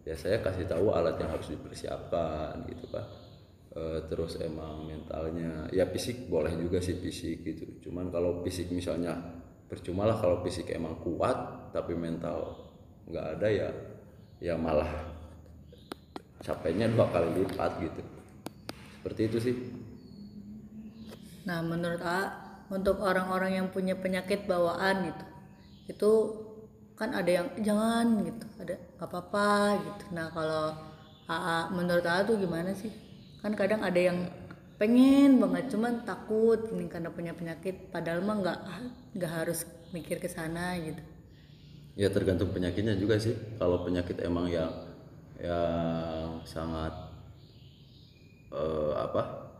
Ya 0.03 0.15
saya 0.15 0.43
kasih 0.43 0.67
tahu 0.67 0.91
alat 0.91 1.15
yang 1.21 1.31
harus 1.31 1.51
dipersiapkan 1.53 2.65
gitu 2.67 2.87
kan 2.91 3.05
Eh, 3.69 4.01
terus 4.09 4.33
emang 4.41 4.89
mentalnya 4.89 5.69
ya 5.69 5.85
fisik 5.85 6.25
boleh 6.25 6.49
juga 6.57 6.81
sih 6.81 6.97
fisik 6.97 7.45
gitu. 7.45 7.85
Cuman 7.85 8.09
kalau 8.09 8.41
fisik 8.41 8.73
misalnya 8.73 9.13
percuma 9.69 10.09
lah 10.09 10.17
kalau 10.17 10.41
fisik 10.41 10.73
emang 10.73 10.97
kuat 11.05 11.69
tapi 11.69 11.93
mental 11.93 12.65
nggak 13.05 13.25
ada 13.37 13.47
ya 13.47 13.69
ya 14.41 14.57
malah 14.57 14.89
capeknya 16.41 16.89
dua 16.89 17.13
kali 17.13 17.45
lipat 17.45 17.71
gitu. 17.77 18.01
Seperti 18.97 19.21
itu 19.29 19.37
sih. 19.37 19.55
Nah, 21.45 21.61
menurut 21.61 22.01
A 22.01 22.48
untuk 22.69 23.01
orang-orang 23.01 23.61
yang 23.61 23.67
punya 23.73 23.97
penyakit 23.97 24.45
bawaan 24.45 25.09
gitu. 25.09 25.25
Itu 25.89 26.11
kan 26.95 27.15
ada 27.15 27.31
yang 27.31 27.47
jangan 27.63 28.21
gitu, 28.27 28.45
ada 28.61 28.75
nggak 28.97 29.09
apa-apa 29.09 29.49
gitu. 29.81 30.03
Nah, 30.13 30.27
kalau 30.31 30.65
AA 31.29 31.57
menurut 31.73 32.05
AA 32.05 32.21
tuh 32.27 32.37
gimana 32.37 32.71
sih? 32.77 32.91
Kan 33.41 33.55
kadang 33.55 33.81
ada 33.81 33.97
yang 33.97 34.29
pengen 34.79 35.43
banget 35.43 35.75
cuman 35.75 36.07
takut 36.07 36.71
ini 36.71 36.87
karena 36.87 37.11
punya 37.11 37.35
penyakit 37.35 37.91
padahal 37.91 38.23
mah 38.23 38.39
nggak 38.39 38.59
nggak 39.19 39.31
harus 39.43 39.67
mikir 39.91 40.23
ke 40.23 40.31
sana 40.31 40.79
gitu. 40.79 41.03
ya 41.99 42.07
tergantung 42.07 42.55
penyakitnya 42.55 42.95
juga 42.95 43.19
sih 43.19 43.35
kalau 43.59 43.83
penyakit 43.83 44.23
emang 44.23 44.47
yang 44.47 44.71
yang 45.35 46.39
sangat 46.47 46.95
eh, 48.55 48.93
apa 48.95 49.51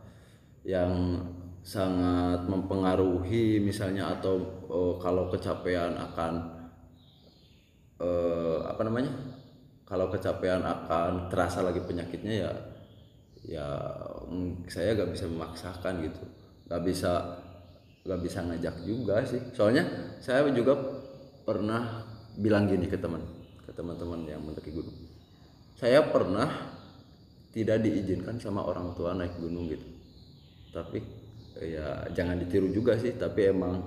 yang 0.64 1.20
sangat 1.60 2.48
mempengaruhi 2.48 3.60
misalnya 3.60 4.16
atau 4.16 4.64
eh, 4.68 4.94
kalau 5.00 5.28
kecapean 5.28 5.96
akan 5.96 6.32
eh, 8.00 8.58
apa 8.64 8.82
namanya? 8.84 9.12
Kalau 9.84 10.06
kecapean 10.06 10.62
akan 10.62 11.26
terasa 11.26 11.66
lagi 11.66 11.82
penyakitnya 11.82 12.34
ya 12.46 12.52
ya 13.40 13.66
mm, 14.28 14.70
saya 14.70 14.94
gak 14.96 15.12
bisa 15.12 15.26
memaksakan 15.28 15.94
gitu. 16.06 16.22
Gak 16.70 16.82
bisa 16.86 17.12
gak 18.06 18.20
bisa 18.22 18.38
ngajak 18.46 18.76
juga 18.86 19.20
sih. 19.26 19.40
Soalnya 19.52 19.84
saya 20.22 20.46
juga 20.54 20.76
pernah 21.44 22.06
bilang 22.38 22.70
gini 22.70 22.86
ke 22.86 22.96
teman 22.96 23.20
ke 23.66 23.74
teman-teman 23.74 24.24
yang 24.24 24.40
mendaki 24.40 24.72
gunung. 24.72 24.94
Saya 25.76 26.06
pernah 26.08 26.48
tidak 27.50 27.82
diizinkan 27.82 28.38
sama 28.38 28.62
orang 28.62 28.94
tua 28.94 29.10
naik 29.12 29.36
gunung 29.42 29.66
gitu. 29.66 29.86
Tapi 30.70 31.19
ya 31.64 32.08
jangan 32.16 32.40
ditiru 32.40 32.72
juga 32.72 32.96
sih 32.96 33.16
tapi 33.16 33.52
emang 33.52 33.80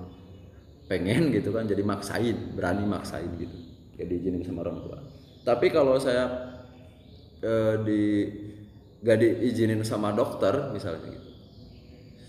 pengen 0.85 1.31
gitu 1.31 1.49
kan 1.55 1.65
jadi 1.65 1.81
maksain 1.81 2.53
berani 2.53 2.83
maksain 2.85 3.29
gitu. 3.39 3.57
Ya 3.97 4.05
diizinin 4.09 4.41
sama 4.41 4.65
orang 4.65 4.77
tua. 4.81 4.97
Tapi 5.43 5.67
kalau 5.69 5.97
saya 6.01 6.25
eh, 7.43 7.75
di 7.85 8.01
gak 9.03 9.19
diizinin 9.19 9.83
sama 9.83 10.15
dokter 10.15 10.71
misalnya 10.71 11.11
gitu 11.11 11.33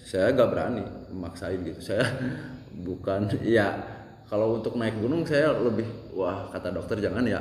saya 0.04 0.30
gak 0.36 0.50
berani 0.52 0.84
memaksain 1.10 1.64
gitu. 1.64 1.80
Saya 1.80 2.04
bukan 2.86 3.32
ya 3.42 3.72
kalau 4.28 4.58
untuk 4.60 4.76
naik 4.76 5.00
gunung 5.00 5.24
saya 5.24 5.56
lebih 5.56 5.88
wah 6.12 6.52
kata 6.52 6.70
dokter 6.70 7.00
jangan 7.00 7.24
ya. 7.24 7.40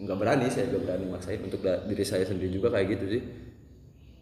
Nggak 0.00 0.18
berani 0.18 0.46
saya 0.48 0.72
gak 0.72 0.82
berani 0.82 1.06
maksain. 1.12 1.38
Untuk 1.44 1.60
diri 1.62 2.04
saya 2.04 2.24
sendiri 2.24 2.50
juga 2.50 2.72
kayak 2.72 2.88
gitu 2.98 3.06
sih 3.18 3.22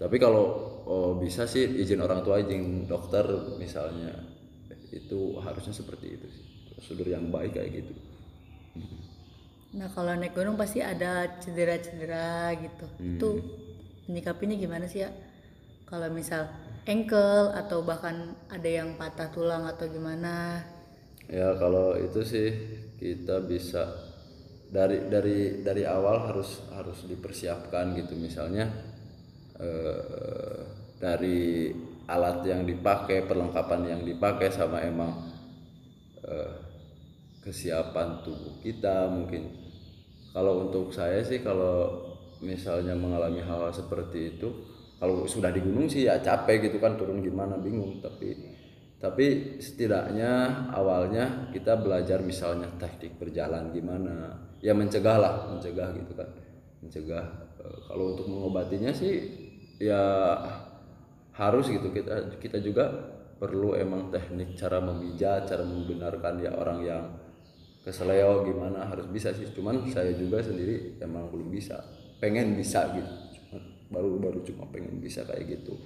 tapi 0.00 0.16
kalau 0.16 0.44
oh, 0.88 1.12
bisa 1.20 1.44
sih 1.44 1.62
izin 1.84 2.00
orang 2.00 2.24
tua 2.24 2.40
izin 2.40 2.88
dokter 2.88 3.24
misalnya 3.60 4.16
itu 4.90 5.36
harusnya 5.38 5.76
seperti 5.76 6.06
itu 6.16 6.26
sih 6.32 6.44
prosedur 6.72 7.06
yang 7.06 7.28
baik 7.28 7.54
kayak 7.56 7.84
gitu 7.84 7.92
Nah, 9.70 9.86
kalau 9.94 10.18
naik 10.18 10.34
gunung 10.34 10.58
pasti 10.58 10.82
ada 10.82 11.38
cedera-cedera 11.38 12.50
gitu. 12.58 12.86
Itu 12.98 13.28
menyikapinya 14.10 14.58
gimana 14.58 14.90
sih 14.90 15.06
ya? 15.06 15.14
Kalau 15.86 16.10
misal 16.10 16.50
ankle 16.90 17.54
atau 17.54 17.78
bahkan 17.86 18.34
ada 18.50 18.66
yang 18.66 18.98
patah 18.98 19.30
tulang 19.30 19.70
atau 19.70 19.86
gimana? 19.86 20.66
ya 21.30 21.54
kalau 21.54 21.94
itu 21.94 22.20
sih 22.26 22.48
kita 22.98 23.46
bisa 23.46 23.86
dari 24.66 25.06
dari 25.06 25.62
dari 25.62 25.86
awal 25.86 26.26
harus 26.26 26.66
harus 26.74 27.06
dipersiapkan 27.06 27.94
gitu 27.94 28.18
misalnya 28.18 28.66
eh, 29.60 30.60
dari 30.96 31.70
alat 32.10 32.42
yang 32.42 32.66
dipakai 32.66 33.28
perlengkapan 33.28 33.96
yang 33.96 34.02
dipakai 34.02 34.50
sama 34.50 34.82
emang 34.82 35.30
eh, 36.24 36.52
kesiapan 37.44 38.24
tubuh 38.24 38.58
kita 38.64 39.08
mungkin. 39.08 39.52
Kalau 40.30 40.68
untuk 40.68 40.94
saya 40.94 41.20
sih 41.22 41.42
kalau 41.42 42.06
misalnya 42.40 42.94
mengalami 42.94 43.42
hal, 43.42 43.68
seperti 43.74 44.36
itu 44.36 44.48
kalau 45.00 45.24
sudah 45.24 45.50
di 45.50 45.64
gunung 45.64 45.88
sih 45.88 46.06
ya 46.06 46.20
capek 46.20 46.70
gitu 46.70 46.78
kan 46.78 46.96
turun 46.96 47.24
gimana 47.24 47.56
bingung. 47.60 48.00
Tapi 48.00 48.58
tapi 49.00 49.56
setidaknya 49.56 50.68
awalnya 50.76 51.48
kita 51.56 51.80
belajar 51.80 52.20
misalnya 52.20 52.68
teknik 52.76 53.16
berjalan 53.16 53.72
gimana. 53.72 54.36
Ya 54.60 54.76
mencegah 54.76 55.16
lah 55.16 55.34
mencegah 55.48 55.88
gitu 55.96 56.12
kan. 56.12 56.28
Mencegah 56.84 57.50
E, 57.60 57.66
kalau 57.84 58.16
untuk 58.16 58.26
mengobatinya 58.28 58.88
sih 58.88 59.39
ya 59.80 60.04
harus 61.34 61.72
gitu. 61.72 61.88
Kita 61.90 62.36
kita 62.36 62.60
juga 62.60 62.92
perlu 63.40 63.72
emang 63.72 64.12
teknik 64.12 64.52
cara 64.60 64.78
memijat 64.84 65.48
cara 65.48 65.64
membenarkan 65.64 66.44
ya 66.44 66.52
orang 66.52 66.78
yang 66.84 67.04
keseleo 67.80 68.44
gimana 68.44 68.84
harus 68.84 69.08
bisa 69.08 69.32
sih. 69.32 69.48
Cuman 69.50 69.88
saya 69.88 70.12
juga 70.12 70.44
sendiri 70.44 71.00
emang 71.00 71.32
belum 71.32 71.48
bisa. 71.48 71.80
Pengen 72.20 72.52
bisa 72.52 72.92
gitu. 72.92 73.12
Cuma 73.40 73.58
baru 73.88 74.20
baru 74.20 74.38
cuma 74.44 74.68
pengen 74.68 75.00
bisa 75.00 75.24
kayak 75.24 75.48
gitu. 75.48 75.80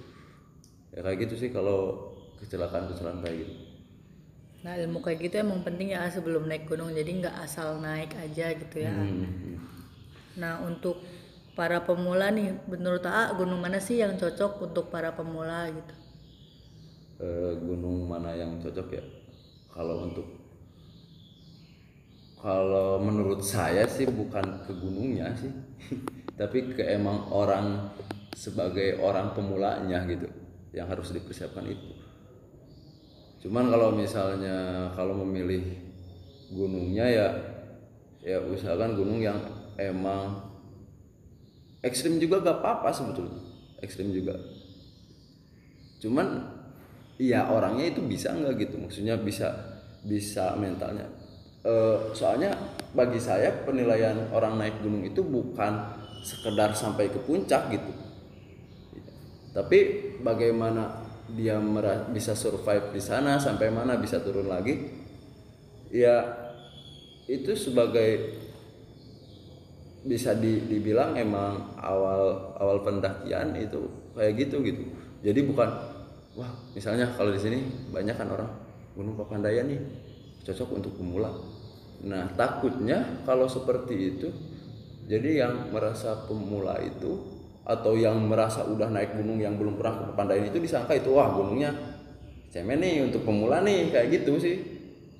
Ya 0.91 0.99
kayak 0.99 1.27
gitu 1.27 1.47
sih 1.47 1.49
kalau 1.55 2.11
kecelakaan 2.43 2.91
kecelakaan 2.91 3.23
kayak 3.23 3.47
gitu. 3.47 3.55
Nah 4.67 4.75
ilmu 4.81 4.99
kayak 4.99 5.23
gitu 5.23 5.35
emang 5.39 5.63
penting 5.63 5.95
ya 5.95 6.11
sebelum 6.11 6.51
naik 6.51 6.67
gunung. 6.67 6.91
Jadi 6.91 7.23
nggak 7.23 7.35
asal 7.47 7.79
naik 7.79 8.11
aja 8.19 8.51
gitu 8.51 8.77
ya. 8.83 8.91
Hmm. 8.91 9.55
Nah 10.35 10.59
untuk 10.67 10.99
para 11.55 11.81
pemula 11.87 12.29
nih 12.35 12.51
menurut 12.67 13.07
A 13.07 13.31
gunung 13.33 13.63
mana 13.63 13.79
sih 13.79 14.03
yang 14.03 14.19
cocok 14.19 14.69
untuk 14.69 14.91
para 14.91 15.15
pemula 15.15 15.71
gitu? 15.71 15.95
Eh, 17.15 17.55
gunung 17.63 18.11
mana 18.11 18.35
yang 18.35 18.59
cocok 18.59 18.87
ya 18.91 19.03
kalau 19.71 20.03
untuk 20.11 20.27
kalau 22.43 22.99
menurut 22.99 23.39
saya 23.39 23.87
sih 23.87 24.03
bukan 24.05 24.67
ke 24.67 24.75
gunungnya 24.75 25.31
sih 25.33 25.49
tapi 26.39 26.75
ke 26.75 26.83
emang 26.83 27.31
orang 27.31 27.87
sebagai 28.35 28.99
orang 28.99 29.31
pemulanya 29.31 30.03
gitu 30.11 30.27
yang 30.75 30.91
harus 30.91 31.15
dipersiapkan 31.15 31.63
itu 31.71 31.95
cuman 33.47 33.71
kalau 33.71 33.95
misalnya 33.95 34.91
kalau 34.91 35.15
memilih 35.23 35.63
gunungnya 36.51 37.05
ya 37.07 37.27
ya 38.21 38.37
usahakan 38.43 38.99
gunung 38.99 39.23
yang 39.23 39.39
emang 39.79 40.44
ekstrim 41.85 42.17
juga 42.17 42.41
gak 42.41 42.65
apa-apa 42.65 42.89
sebetulnya. 42.89 43.37
Ekstrim 43.85 44.09
juga. 44.09 44.33
Cuman 46.01 46.41
ya 47.21 47.47
orangnya 47.53 47.93
itu 47.93 48.01
bisa 48.01 48.33
nggak 48.33 48.57
gitu? 48.65 48.75
Maksudnya 48.81 49.15
bisa 49.21 49.53
bisa 50.01 50.57
mentalnya. 50.57 51.05
Eh, 51.65 51.97
soalnya 52.13 52.53
bagi 52.93 53.17
saya 53.17 53.65
penilaian 53.65 54.29
orang 54.33 54.57
naik 54.57 54.81
gunung 54.81 55.05
itu 55.05 55.21
bukan 55.21 55.81
sekedar 56.21 56.73
sampai 56.73 57.09
ke 57.09 57.21
puncak 57.21 57.69
gitu. 57.73 57.91
Tapi 59.53 59.79
bagaimana 60.21 61.05
dia 61.33 61.57
bisa 62.13 62.37
survive 62.37 62.93
di 62.93 63.01
sana 63.01 63.41
sampai 63.41 63.73
mana 63.73 63.97
bisa 63.97 64.21
turun 64.21 64.45
lagi? 64.45 64.77
Ya 65.89 66.21
itu 67.25 67.57
sebagai 67.57 68.44
bisa 70.05 70.37
di- 70.37 70.61
dibilang 70.69 71.17
emang 71.17 71.73
awal 71.81 72.53
awal 72.61 72.85
pendakian 72.85 73.57
itu 73.57 73.81
kayak 74.13 74.37
gitu 74.37 74.61
gitu. 74.61 74.83
Jadi 75.25 75.41
bukan 75.49 75.69
wah 76.37 76.51
misalnya 76.77 77.09
kalau 77.17 77.33
di 77.33 77.41
sini 77.41 77.59
banyak 77.89 78.13
kan 78.13 78.29
orang 78.29 78.49
gunung 78.93 79.17
papandayan 79.17 79.65
nih 79.65 79.81
cocok 80.45 80.69
untuk 80.77 80.93
pemula. 81.01 81.33
Nah 82.05 82.29
takutnya 82.37 83.25
kalau 83.25 83.49
seperti 83.49 84.15
itu 84.15 84.29
jadi 85.09 85.45
yang 85.45 85.73
merasa 85.73 86.25
pemula 86.29 86.77
itu 86.81 87.17
atau 87.65 87.97
yang 87.97 88.21
merasa 88.29 88.61
udah 88.61 88.93
naik 88.93 89.17
gunung 89.17 89.41
yang 89.41 89.57
belum 89.57 89.81
pernah 89.81 89.97
ke 89.97 90.03
papandayan 90.13 90.45
itu 90.53 90.61
disangka 90.61 90.93
itu 90.93 91.09
wah 91.17 91.33
gunungnya 91.33 91.73
cemen 92.53 92.77
nih 92.77 93.09
untuk 93.09 93.25
pemula 93.25 93.65
nih 93.65 93.89
kayak 93.89 94.21
gitu 94.21 94.37
sih. 94.37 94.55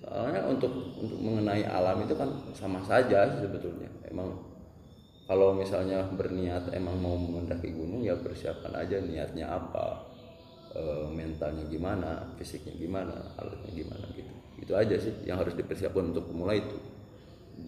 Soalnya 0.06 0.45
untuk 0.45 0.69
untuk 1.02 1.17
mengenai 1.17 1.65
alam 1.65 2.06
itu 2.06 2.13
kan 2.13 2.30
sama 2.54 2.78
saja 2.86 3.26
sebetulnya. 3.41 3.89
Emang 4.06 4.30
kalau 5.26 5.58
misalnya 5.58 6.06
berniat 6.06 6.70
emang 6.78 7.02
mau 7.02 7.18
mendaki 7.18 7.74
gunung 7.74 8.06
ya 8.06 8.14
persiapkan 8.14 8.70
aja 8.78 9.02
niatnya 9.02 9.50
apa 9.50 10.06
eh, 10.78 11.06
mentalnya 11.10 11.66
gimana 11.66 12.30
fisiknya 12.38 12.78
gimana 12.78 13.34
alatnya 13.42 13.72
gimana 13.74 14.06
gitu. 14.14 14.34
Itu 14.62 14.74
aja 14.78 14.96
sih 15.02 15.26
yang 15.26 15.42
harus 15.42 15.58
dipersiapkan 15.58 16.14
untuk 16.14 16.30
pemula 16.30 16.54
itu. 16.54 16.78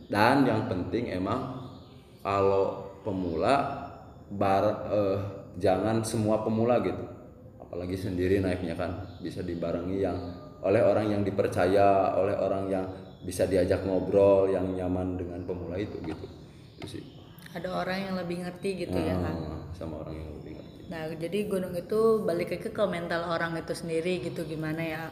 Dan 0.05 0.45
yang 0.45 0.69
penting 0.69 1.09
emang 1.09 1.65
kalau 2.21 2.93
pemula 3.01 3.89
bar 4.29 4.65
eh, 4.93 5.19
jangan 5.57 6.05
semua 6.05 6.45
pemula 6.45 6.77
gitu. 6.85 7.01
Apalagi 7.57 7.97
sendiri 7.97 8.37
naiknya 8.37 8.77
kan 8.77 9.17
bisa 9.17 9.41
dibarengi 9.41 9.97
yang 10.05 10.17
oleh 10.61 10.85
orang 10.85 11.09
yang 11.09 11.21
dipercaya 11.25 12.13
oleh 12.13 12.37
orang 12.37 12.69
yang 12.69 12.85
bisa 13.25 13.49
diajak 13.49 13.81
ngobrol 13.81 14.45
yang 14.45 14.77
nyaman 14.77 15.17
dengan 15.17 15.41
pemula 15.41 15.73
itu 15.81 15.97
gitu. 16.05 16.29
Itu 16.77 16.85
sih 16.85 17.16
Ada 17.57 17.69
orang 17.73 17.97
yang 18.05 18.15
lebih 18.21 18.37
ngerti 18.45 18.69
gitu 18.85 18.97
ya 18.97 19.17
kan. 19.17 19.35
Sama 19.73 20.05
orang 20.05 20.13
yang 20.13 20.29
lebih 20.37 20.51
ngerti 20.61 20.77
Nah 20.87 21.01
jadi 21.19 21.39
gunung 21.51 21.73
itu 21.75 22.23
balik 22.23 22.53
lagi 22.53 22.69
ke 22.71 22.83
mental 22.87 23.27
orang 23.27 23.59
itu 23.59 23.73
sendiri 23.75 24.23
gitu 24.23 24.47
gimana 24.47 24.79
ya 24.79 25.03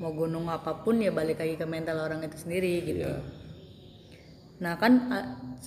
mau 0.00 0.16
gunung 0.16 0.48
apa 0.48 0.80
pun 0.80 0.96
ya 0.96 1.12
balik 1.12 1.44
lagi 1.44 1.60
ke 1.60 1.66
mental 1.68 2.00
orang 2.00 2.24
itu 2.24 2.36
sendiri 2.40 2.74
gitu. 2.88 3.04
Iya. 3.04 3.20
Nah 4.60 4.76
kan 4.80 4.92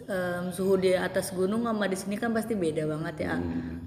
em, 0.10 0.46
suhu 0.50 0.78
di 0.82 0.98
atas 0.98 1.34
gunung 1.34 1.70
sama 1.70 1.86
di 1.86 1.98
sini 1.98 2.18
kan 2.18 2.34
pasti 2.34 2.58
beda 2.58 2.90
banget 2.90 3.30
ya. 3.30 3.38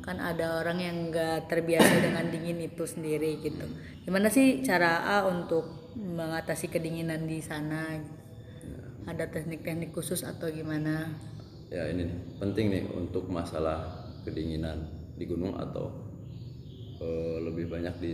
Kan 0.07 0.22
ada 0.22 0.62
orang 0.62 0.79
yang 0.79 0.96
nggak 1.11 1.51
terbiasa 1.51 1.94
dengan 1.99 2.31
dingin 2.31 2.62
itu 2.62 2.87
sendiri 2.87 3.42
gitu. 3.42 3.66
Gimana 4.07 4.31
sih 4.31 4.62
cara 4.62 5.03
A 5.03 5.27
untuk 5.27 5.94
mengatasi 5.99 6.70
kedinginan 6.70 7.27
di 7.27 7.42
sana? 7.42 7.99
Ada 9.07 9.31
teknik-teknik 9.31 9.90
khusus 9.94 10.22
atau 10.22 10.46
gimana? 10.51 11.11
Ya 11.70 11.83
ini 11.90 12.07
nih, 12.07 12.18
penting 12.38 12.66
nih 12.70 12.85
untuk 12.94 13.26
masalah 13.26 14.07
kedinginan 14.22 14.87
di 15.16 15.24
gunung 15.26 15.55
atau 15.59 15.90
eh, 17.02 17.38
lebih 17.42 17.70
banyak 17.70 17.94
di 17.98 18.12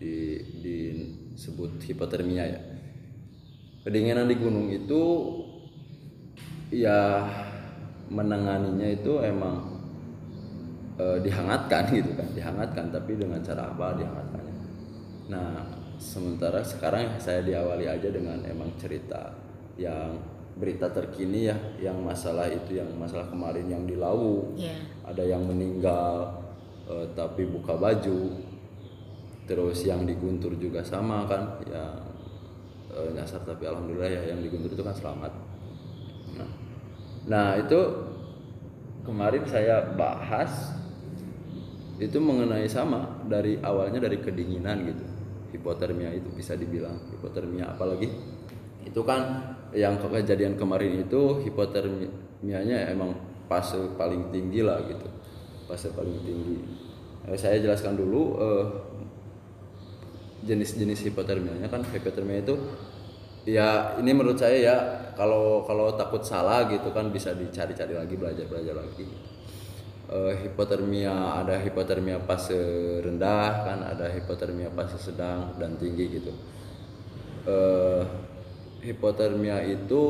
di 0.00 0.16
disebut 0.60 1.80
hipotermia 1.84 2.44
ya. 2.48 2.60
Kedinginan 3.84 4.28
di 4.28 4.36
gunung 4.36 4.68
itu 4.72 5.02
ya 6.70 7.26
menanganinya 8.08 8.88
itu 8.88 9.20
emang 9.20 9.80
eh, 10.96 11.18
dihangatkan 11.20 11.90
gitu 11.98 12.12
kan 12.16 12.28
dihangatkan 12.32 12.86
tapi 12.92 13.16
dengan 13.16 13.40
cara 13.44 13.68
apa 13.68 13.96
dihangatkannya. 14.00 14.56
Nah 15.28 15.50
sementara 16.00 16.64
sekarang 16.64 17.20
saya 17.20 17.44
diawali 17.44 17.84
aja 17.84 18.08
dengan 18.08 18.40
emang 18.48 18.72
cerita 18.80 19.36
yang 19.76 20.16
berita 20.58 20.90
terkini 20.90 21.48
ya 21.48 21.56
yang 21.78 22.00
masalah 22.02 22.50
itu 22.50 22.76
yang 22.80 22.90
masalah 22.98 23.30
kemarin 23.30 23.66
yang 23.70 23.84
di 23.86 23.94
Lawu. 23.94 24.56
Iya. 24.58 24.76
ada 25.06 25.22
yang 25.26 25.42
meninggal 25.46 26.38
eh, 26.86 27.06
tapi 27.14 27.46
buka 27.46 27.74
baju. 27.74 28.50
Terus 29.50 29.82
yang 29.82 30.06
di 30.06 30.14
Guntur 30.14 30.54
juga 30.54 30.82
sama 30.86 31.26
kan 31.26 31.58
yang 31.66 31.98
eh, 32.94 33.08
nyasar 33.14 33.42
tapi 33.42 33.66
alhamdulillah 33.66 34.10
ya 34.10 34.22
yang 34.34 34.40
di 34.42 34.48
Guntur 34.50 34.74
itu 34.74 34.82
kan 34.82 34.94
selamat. 34.94 35.32
Nah, 36.38 36.50
nah 37.26 37.48
itu 37.58 37.80
kemarin 39.02 39.42
saya 39.48 39.82
bahas 39.96 40.76
itu 42.00 42.16
mengenai 42.16 42.64
sama 42.64 43.20
dari 43.28 43.60
awalnya 43.60 44.00
dari 44.00 44.20
kedinginan 44.22 44.88
gitu. 44.88 45.04
Hipotermia 45.50 46.14
itu 46.14 46.30
bisa 46.30 46.54
dibilang 46.54 47.10
hipotermia 47.10 47.74
apalagi 47.74 48.06
itu 48.86 49.00
kan 49.02 49.52
yang 49.74 49.98
ke- 49.98 50.10
kejadian 50.10 50.54
kemarin 50.58 51.06
itu 51.06 51.42
hipotermianya 51.46 52.90
emang 52.90 53.14
fase 53.46 53.78
paling 53.98 54.30
tinggi 54.34 54.62
lah 54.62 54.78
gitu. 54.86 55.06
Fase 55.66 55.90
paling 55.94 56.18
tinggi. 56.22 56.58
Eh, 57.28 57.38
saya 57.38 57.58
jelaskan 57.62 57.94
dulu 57.98 58.22
eh, 58.40 58.66
jenis-jenis 60.40 61.12
hipotermianya 61.12 61.68
kan 61.68 61.84
hipotermia 61.92 62.40
itu 62.40 62.56
ya 63.44 63.96
ini 64.00 64.10
menurut 64.16 64.40
saya 64.40 64.56
ya 64.56 64.76
kalau 65.12 65.64
kalau 65.68 65.92
takut 65.96 66.24
salah 66.24 66.64
gitu 66.72 66.92
kan 66.96 67.12
bisa 67.12 67.36
dicari-cari 67.36 67.92
lagi 67.96 68.14
belajar-belajar 68.16 68.74
lagi. 68.76 69.06
Eh, 70.10 70.34
hipotermia 70.42 71.38
ada 71.44 71.54
hipotermia 71.62 72.18
fase 72.26 72.58
rendah 72.98 73.62
kan 73.62 73.78
ada 73.86 74.10
hipotermia 74.10 74.66
fase 74.74 74.98
sedang 74.98 75.54
dan 75.60 75.78
tinggi 75.78 76.18
gitu. 76.18 76.32
Eh, 77.46 78.02
hipotermia 78.80 79.60
itu 79.64 80.04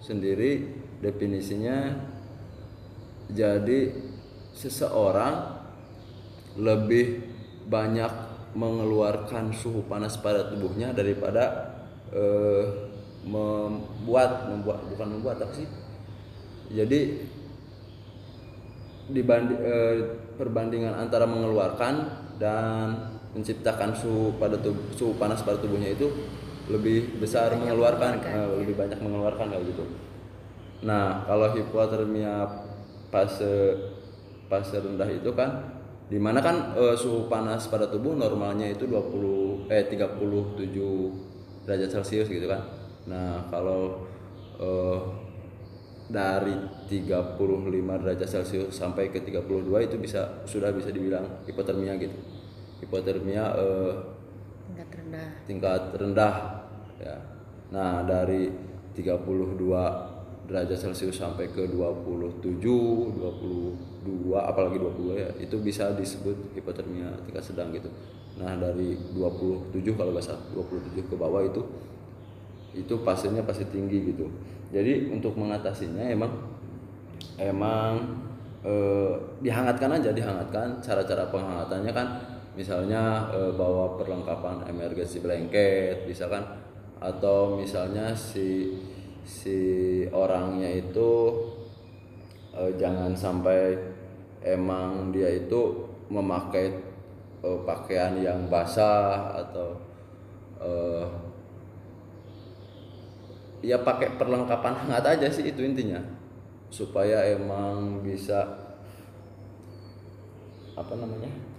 sendiri 0.00 0.80
definisinya 1.04 1.92
jadi 3.30 3.92
seseorang 4.56 5.34
lebih 6.56 7.20
banyak 7.68 8.08
mengeluarkan 8.56 9.52
suhu 9.52 9.84
panas 9.84 10.16
pada 10.16 10.48
tubuhnya 10.48 10.96
daripada 10.96 11.76
eh, 12.08 12.64
membuat 13.26 14.48
membuat 14.48 14.80
bukan 14.88 15.08
membuat 15.18 15.36
apa 15.44 15.52
sih? 15.52 15.68
Jadi 16.72 17.28
dibanding 19.12 19.60
eh, 19.60 19.96
perbandingan 20.40 20.96
antara 20.96 21.28
mengeluarkan 21.28 21.94
dan 22.40 23.12
menciptakan 23.36 23.92
suhu 23.92 24.40
pada 24.40 24.56
tubuh 24.56 24.88
suhu 24.96 25.12
panas 25.20 25.44
pada 25.44 25.60
tubuhnya 25.60 25.92
itu 25.92 26.08
lebih 26.66 27.22
besar 27.22 27.54
mengeluarkan 27.54 28.18
eh, 28.22 28.48
lebih 28.62 28.74
banyak 28.74 28.98
mengeluarkan 28.98 29.54
kayak 29.54 29.64
gitu. 29.70 29.84
Nah, 30.82 31.24
kalau 31.24 31.54
hipotermia 31.54 32.46
fase 33.08 33.74
fase 34.50 34.76
rendah 34.78 35.08
itu 35.08 35.30
kan 35.32 35.72
di 36.06 36.18
mana 36.18 36.38
kan 36.42 36.74
eh, 36.74 36.94
suhu 36.98 37.30
panas 37.30 37.66
pada 37.70 37.86
tubuh 37.86 38.14
normalnya 38.14 38.70
itu 38.70 38.86
20 38.86 39.70
eh 39.70 39.86
37 39.90 41.66
derajat 41.66 41.88
Celcius 41.90 42.28
gitu 42.30 42.46
kan. 42.50 42.62
Nah, 43.06 43.46
kalau 43.50 44.06
eh, 44.58 45.00
dari 46.06 46.54
35 46.86 47.38
derajat 48.02 48.28
Celcius 48.30 48.70
sampai 48.70 49.10
ke 49.10 49.22
32 49.22 49.86
itu 49.86 49.96
bisa 49.98 50.46
sudah 50.46 50.70
bisa 50.70 50.94
dibilang 50.94 51.42
hipotermia 51.46 51.98
gitu. 51.98 52.14
Hipotermia 52.82 53.44
eh, 53.58 53.94
tingkat 54.66 54.88
rendah 54.98 55.28
tingkat 55.46 55.82
rendah 55.94 56.34
ya. 57.00 57.16
Nah, 57.72 58.06
dari 58.06 58.48
32 58.94 59.26
derajat 60.46 60.78
Celcius 60.78 61.18
sampai 61.18 61.50
ke 61.50 61.66
27, 61.66 62.62
22 62.62 64.38
apalagi 64.38 64.78
22 64.78 65.18
ya, 65.18 65.30
itu 65.42 65.58
bisa 65.58 65.90
disebut 65.98 66.54
hipotermia 66.54 67.10
tingkat 67.26 67.42
sedang 67.42 67.74
gitu. 67.74 67.90
Nah, 68.38 68.54
dari 68.54 68.94
27 69.16 69.74
kalau 69.98 70.14
salah 70.22 70.40
27 70.54 71.10
ke 71.10 71.14
bawah 71.18 71.42
itu 71.42 71.60
itu 72.76 72.94
pasiennya 73.02 73.42
pasti 73.42 73.64
tinggi 73.72 74.12
gitu. 74.12 74.28
Jadi 74.70 75.08
untuk 75.08 75.34
mengatasinya 75.40 76.04
emang 76.06 76.30
emang 77.40 78.04
eh, 78.62 79.14
dihangatkan 79.40 79.90
aja, 79.96 80.12
dihangatkan. 80.12 80.78
Cara-cara 80.84 81.26
penghangatannya 81.32 81.92
kan 81.96 82.06
misalnya 82.54 83.32
eh, 83.32 83.52
bawa 83.56 83.96
perlengkapan 83.96 84.68
emergency 84.68 85.24
blanket, 85.24 86.04
bisa 86.04 86.28
kan? 86.28 86.65
Atau 87.00 87.60
misalnya 87.60 88.16
si 88.16 88.72
si 89.26 89.58
orangnya 90.10 90.70
itu 90.70 91.10
eh, 92.56 92.72
jangan 92.80 93.12
sampai 93.12 93.76
emang 94.40 95.10
dia 95.12 95.28
itu 95.28 95.86
memakai 96.08 96.72
eh, 97.42 97.58
pakaian 97.66 98.16
yang 98.18 98.48
basah 98.48 99.36
atau 99.44 99.76
eh, 100.62 101.06
ya 103.66 103.82
pakai 103.82 104.14
perlengkapan 104.16 104.74
hangat 104.86 105.04
aja 105.18 105.28
sih 105.28 105.50
itu 105.52 105.60
intinya. 105.64 106.00
Supaya 106.70 107.22
emang 107.30 108.02
bisa 108.02 108.42
apa 110.76 110.92
namanya 110.92 111.56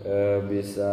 Eh, 0.00 0.40
bisa 0.48 0.88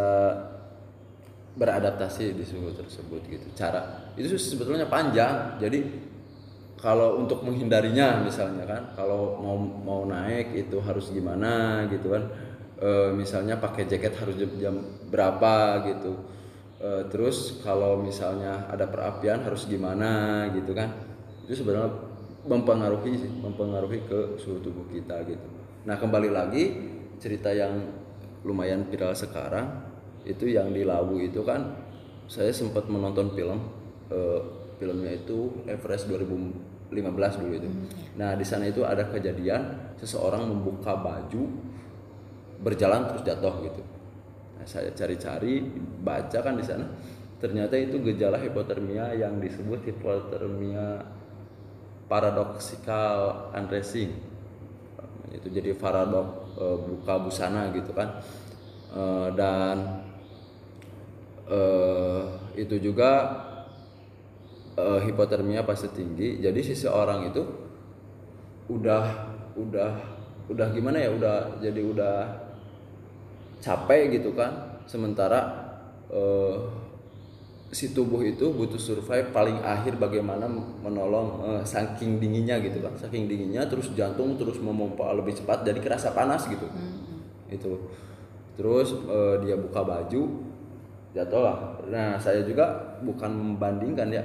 beradaptasi 1.58 2.38
di 2.38 2.46
suhu 2.46 2.70
tersebut 2.70 3.26
gitu. 3.26 3.46
Cara 3.58 4.14
itu 4.14 4.30
sebetulnya 4.38 4.86
panjang. 4.86 5.58
Jadi 5.58 5.82
kalau 6.78 7.18
untuk 7.18 7.42
menghindarinya 7.42 8.22
misalnya 8.22 8.62
kan 8.62 8.82
kalau 8.94 9.42
mau 9.42 9.58
mau 9.58 10.00
naik 10.06 10.54
itu 10.54 10.78
harus 10.78 11.10
gimana 11.10 11.84
gitu 11.90 12.14
kan. 12.14 12.24
Eh, 12.78 13.10
misalnya 13.10 13.58
pakai 13.58 13.90
jaket 13.90 14.14
harus 14.14 14.38
jam, 14.38 14.50
jam 14.62 14.74
berapa 15.10 15.82
gitu. 15.90 16.14
Eh, 16.78 17.02
terus 17.10 17.58
kalau 17.66 17.98
misalnya 17.98 18.70
ada 18.70 18.86
perapian 18.86 19.42
harus 19.42 19.66
gimana 19.66 20.46
gitu 20.54 20.70
kan. 20.78 20.94
Itu 21.50 21.66
sebenarnya 21.66 21.90
mempengaruhi 22.46 23.18
sih 23.18 23.30
mempengaruhi 23.42 24.06
ke 24.06 24.38
suhu 24.38 24.62
tubuh 24.62 24.86
kita 24.86 25.26
gitu. 25.26 25.48
Nah 25.90 25.98
kembali 25.98 26.30
lagi 26.30 26.64
cerita 27.18 27.50
yang 27.50 27.82
lumayan 28.46 28.86
viral 28.86 29.18
sekarang 29.18 29.87
itu 30.28 30.44
yang 30.52 30.68
di 30.70 30.84
Lawu 30.84 31.24
itu 31.24 31.40
kan 31.40 31.72
saya 32.28 32.52
sempat 32.52 32.84
menonton 32.92 33.32
film 33.32 33.58
eh, 34.12 34.40
filmnya 34.76 35.16
itu 35.16 35.64
Everest 35.64 36.06
2015 36.12 37.40
dulu 37.40 37.52
itu. 37.56 37.68
Nah 38.20 38.36
di 38.36 38.44
sana 38.44 38.68
itu 38.68 38.84
ada 38.84 39.08
kejadian 39.08 39.96
seseorang 39.96 40.44
membuka 40.44 40.94
baju 40.94 41.42
berjalan 42.60 43.08
terus 43.08 43.22
jatuh 43.24 43.54
gitu. 43.64 43.82
Nah, 44.58 44.66
saya 44.66 44.92
cari-cari 44.92 45.64
baca 46.04 46.38
kan 46.44 46.54
di 46.58 46.64
sana 46.66 46.84
ternyata 47.38 47.78
itu 47.78 48.02
gejala 48.02 48.34
hipotermia 48.42 49.14
yang 49.14 49.38
disebut 49.38 49.86
hipotermia 49.86 51.06
paradoxical 52.10 53.48
undressing 53.54 54.10
itu 55.28 55.46
jadi 55.52 55.76
paradok 55.76 56.56
e, 56.56 56.64
buka 56.82 57.14
busana 57.20 57.70
gitu 57.70 57.92
kan. 57.92 58.18
E, 58.90 59.02
dan 59.36 60.02
e, 61.48 61.60
itu 62.60 62.76
juga 62.78 63.10
e, 64.76 64.84
hipotermia 65.08 65.64
pasti 65.64 65.88
tinggi. 65.90 66.38
Jadi 66.44 66.60
seseorang 66.60 67.32
itu 67.32 67.42
udah 68.68 69.04
udah 69.56 69.92
udah 70.48 70.66
gimana 70.72 71.00
ya 71.00 71.10
udah 71.12 71.60
jadi 71.60 71.80
udah 71.84 72.16
capek 73.60 74.20
gitu 74.20 74.32
kan. 74.32 74.80
Sementara 74.88 75.68
eh, 76.08 76.56
si 77.68 77.92
tubuh 77.92 78.24
itu 78.24 78.48
butuh 78.48 78.80
survive 78.80 79.28
paling 79.28 79.60
akhir 79.60 80.00
bagaimana 80.00 80.48
menolong 80.80 81.28
eh, 81.44 81.62
saking 81.68 82.16
dinginnya 82.16 82.62
gitu 82.64 82.80
kan. 82.80 82.96
Saking 82.96 83.28
dinginnya 83.28 83.68
terus 83.68 83.92
jantung 83.92 84.40
terus 84.40 84.56
memompa 84.62 85.12
lebih 85.12 85.36
cepat 85.36 85.68
jadi 85.68 85.80
kerasa 85.82 86.16
panas 86.16 86.48
gitu. 86.48 86.64
Itu 87.52 87.92
terus 88.56 88.94
eh, 88.94 89.36
dia 89.44 89.56
buka 89.60 89.84
baju 89.84 90.47
jatuh 91.18 91.42
lah. 91.42 91.56
Nah 91.90 92.14
saya 92.20 92.46
juga 92.46 92.96
bukan 93.02 93.30
membandingkan 93.34 94.08
ya. 94.14 94.22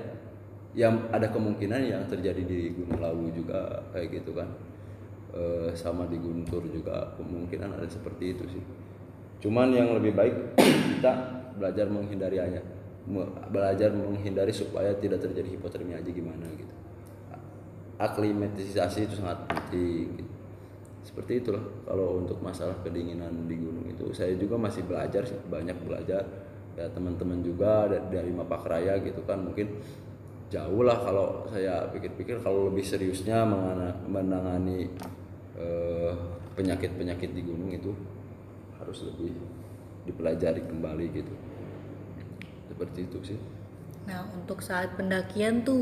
Yang 0.73 1.05
ada 1.13 1.27
kemungkinan 1.29 1.81
yang 1.85 2.03
terjadi 2.09 2.41
di 2.45 2.73
Gunung 2.73 2.97
Lawu 3.01 3.29
juga 3.33 3.81
kayak 3.93 4.21
gitu 4.21 4.33
kan. 4.37 4.49
Eh, 5.33 5.73
sama 5.73 6.05
di 6.05 6.21
Guntur 6.21 6.61
juga 6.69 7.13
kemungkinan 7.17 7.77
ada 7.77 7.89
seperti 7.89 8.37
itu 8.37 8.45
sih. 8.53 8.63
Cuman 9.41 9.73
yang 9.73 9.97
lebih 9.97 10.13
baik 10.13 10.35
kita 10.97 11.11
belajar 11.57 11.89
menghindarinya 11.89 12.61
Me- 13.03 13.31
belajar 13.51 13.91
menghindari 13.91 14.55
supaya 14.55 14.95
tidak 14.95 15.19
terjadi 15.19 15.59
hipotermia 15.59 15.99
aja 15.99 16.07
gimana 16.07 16.47
gitu. 16.55 16.71
Aklimatisasi 17.97 19.09
itu 19.09 19.15
sangat 19.21 19.45
penting 19.47 20.07
gitu. 20.19 20.33
seperti 21.03 21.43
itulah 21.43 21.59
kalau 21.83 22.23
untuk 22.23 22.39
masalah 22.39 22.79
kedinginan 22.79 23.43
di 23.43 23.59
gunung 23.59 23.83
itu. 23.91 24.07
Saya 24.15 24.39
juga 24.39 24.55
masih 24.55 24.87
belajar 24.87 25.27
sih 25.27 25.35
banyak 25.51 25.75
belajar 25.83 26.23
ya 26.77 26.85
teman-teman 26.89 27.39
juga 27.45 27.85
da- 27.91 28.05
dari 28.09 28.31
Mapak 28.33 28.65
Raya 28.65 28.97
gitu 29.01 29.21
kan 29.29 29.45
mungkin 29.45 29.77
jauh 30.53 30.81
lah 30.85 30.97
kalau 31.01 31.45
saya 31.49 31.89
pikir-pikir 31.93 32.41
kalau 32.45 32.69
lebih 32.69 32.85
seriusnya 32.85 33.45
menangani 34.07 34.89
eh, 35.57 36.13
penyakit-penyakit 36.57 37.31
di 37.33 37.41
gunung 37.45 37.71
itu 37.73 37.91
harus 38.81 38.99
lebih 39.07 39.33
dipelajari 40.07 40.61
kembali 40.65 41.05
gitu 41.13 41.33
seperti 42.69 42.99
itu 43.07 43.17
sih 43.23 43.39
Nah, 44.09 44.19
untuk 44.37 44.59
saat 44.69 44.89
pendakian 44.99 45.63
tuh 45.67 45.81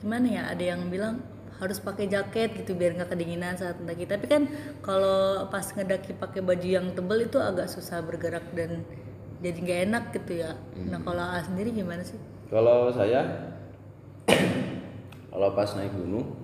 gimana 0.00 0.26
ya? 0.38 0.42
Ada 0.52 0.64
yang 0.76 0.82
bilang 0.94 1.14
harus 1.60 1.78
pakai 1.88 2.06
jaket 2.14 2.48
gitu 2.58 2.72
biar 2.80 2.92
nggak 2.98 3.10
kedinginan 3.14 3.54
saat 3.60 3.76
mendaki. 3.82 4.04
Tapi 4.14 4.26
kan 4.32 4.42
kalau 4.86 5.46
pas 5.52 5.66
ngedaki 5.76 6.12
pakai 6.22 6.40
baju 6.48 6.68
yang 6.78 6.86
tebel 6.96 7.18
itu 7.28 7.38
agak 7.50 7.66
susah 7.74 7.98
bergerak 8.08 8.46
dan 8.58 8.70
jadi 9.42 9.58
nggak 9.58 9.80
enak 9.90 10.04
gitu 10.14 10.32
ya. 10.46 10.54
Nah, 10.86 11.02
kalau 11.02 11.20
A 11.20 11.42
sendiri 11.42 11.74
gimana 11.74 12.00
sih? 12.06 12.16
Kalau 12.46 12.94
saya 12.94 13.50
kalau 15.32 15.48
pas 15.56 15.70
naik 15.74 15.96
gunung 15.96 16.38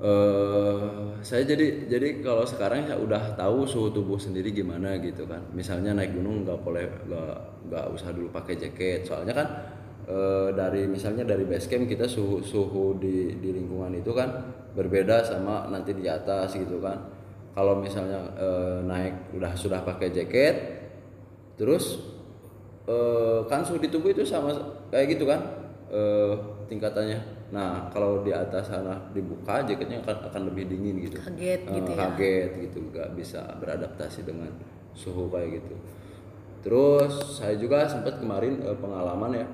eh 0.00 1.12
saya 1.20 1.44
jadi 1.44 1.84
jadi 1.92 2.24
kalau 2.24 2.48
sekarang 2.48 2.88
ya 2.88 2.96
udah 2.96 3.36
tahu 3.36 3.68
suhu 3.68 3.92
tubuh 3.92 4.16
sendiri 4.16 4.48
gimana 4.48 4.96
gitu 4.96 5.28
kan. 5.28 5.44
Misalnya 5.52 5.92
naik 5.92 6.16
gunung 6.16 6.48
nggak 6.48 6.56
boleh 6.64 6.88
nggak 7.04 7.36
nggak 7.68 7.84
usah 7.92 8.16
dulu 8.16 8.32
pakai 8.32 8.56
jaket. 8.56 9.04
Soalnya 9.04 9.36
kan 9.36 9.48
eh, 10.08 10.48
dari 10.56 10.88
misalnya 10.88 11.28
dari 11.28 11.44
base 11.44 11.68
camp 11.68 11.84
kita 11.84 12.08
suhu 12.08 12.40
suhu 12.40 12.96
di 12.96 13.36
di 13.36 13.52
lingkungan 13.52 13.92
itu 13.92 14.16
kan 14.16 14.56
berbeda 14.72 15.20
sama 15.20 15.68
nanti 15.68 15.92
di 15.92 16.08
atas 16.08 16.56
gitu 16.56 16.80
kan. 16.80 16.96
Kalau 17.52 17.76
misalnya 17.76 18.24
eh, 18.40 18.80
naik 18.80 19.36
udah 19.36 19.52
sudah 19.52 19.84
pakai 19.84 20.08
jaket 20.16 20.79
terus 21.60 22.00
eh, 22.88 23.44
kan 23.44 23.60
suhu 23.60 23.76
di 23.76 23.92
tubuh 23.92 24.08
itu 24.16 24.24
sama 24.24 24.56
kayak 24.88 25.20
gitu 25.20 25.28
kan 25.28 25.40
eh, 25.92 26.32
tingkatannya. 26.72 27.20
Nah 27.52 27.92
kalau 27.92 28.24
di 28.24 28.32
atas 28.32 28.72
sana 28.72 28.96
dibuka 29.12 29.60
jaketnya 29.68 30.00
akan 30.00 30.32
akan 30.32 30.42
lebih 30.48 30.72
dingin 30.72 30.96
gitu. 31.04 31.20
Kaget 31.20 31.60
Eh, 31.68 31.74
gitu 31.76 31.90
ya. 31.92 31.98
Kaget 32.08 32.50
gitu, 32.64 32.78
nggak 32.88 33.08
bisa 33.12 33.44
beradaptasi 33.60 34.24
dengan 34.24 34.48
suhu 34.96 35.28
kayak 35.28 35.60
gitu. 35.60 35.76
Terus 36.64 37.12
saya 37.36 37.60
juga 37.60 37.84
sempat 37.84 38.16
kemarin 38.16 38.64
eh, 38.64 38.76
pengalaman 38.80 39.36
ya 39.36 39.46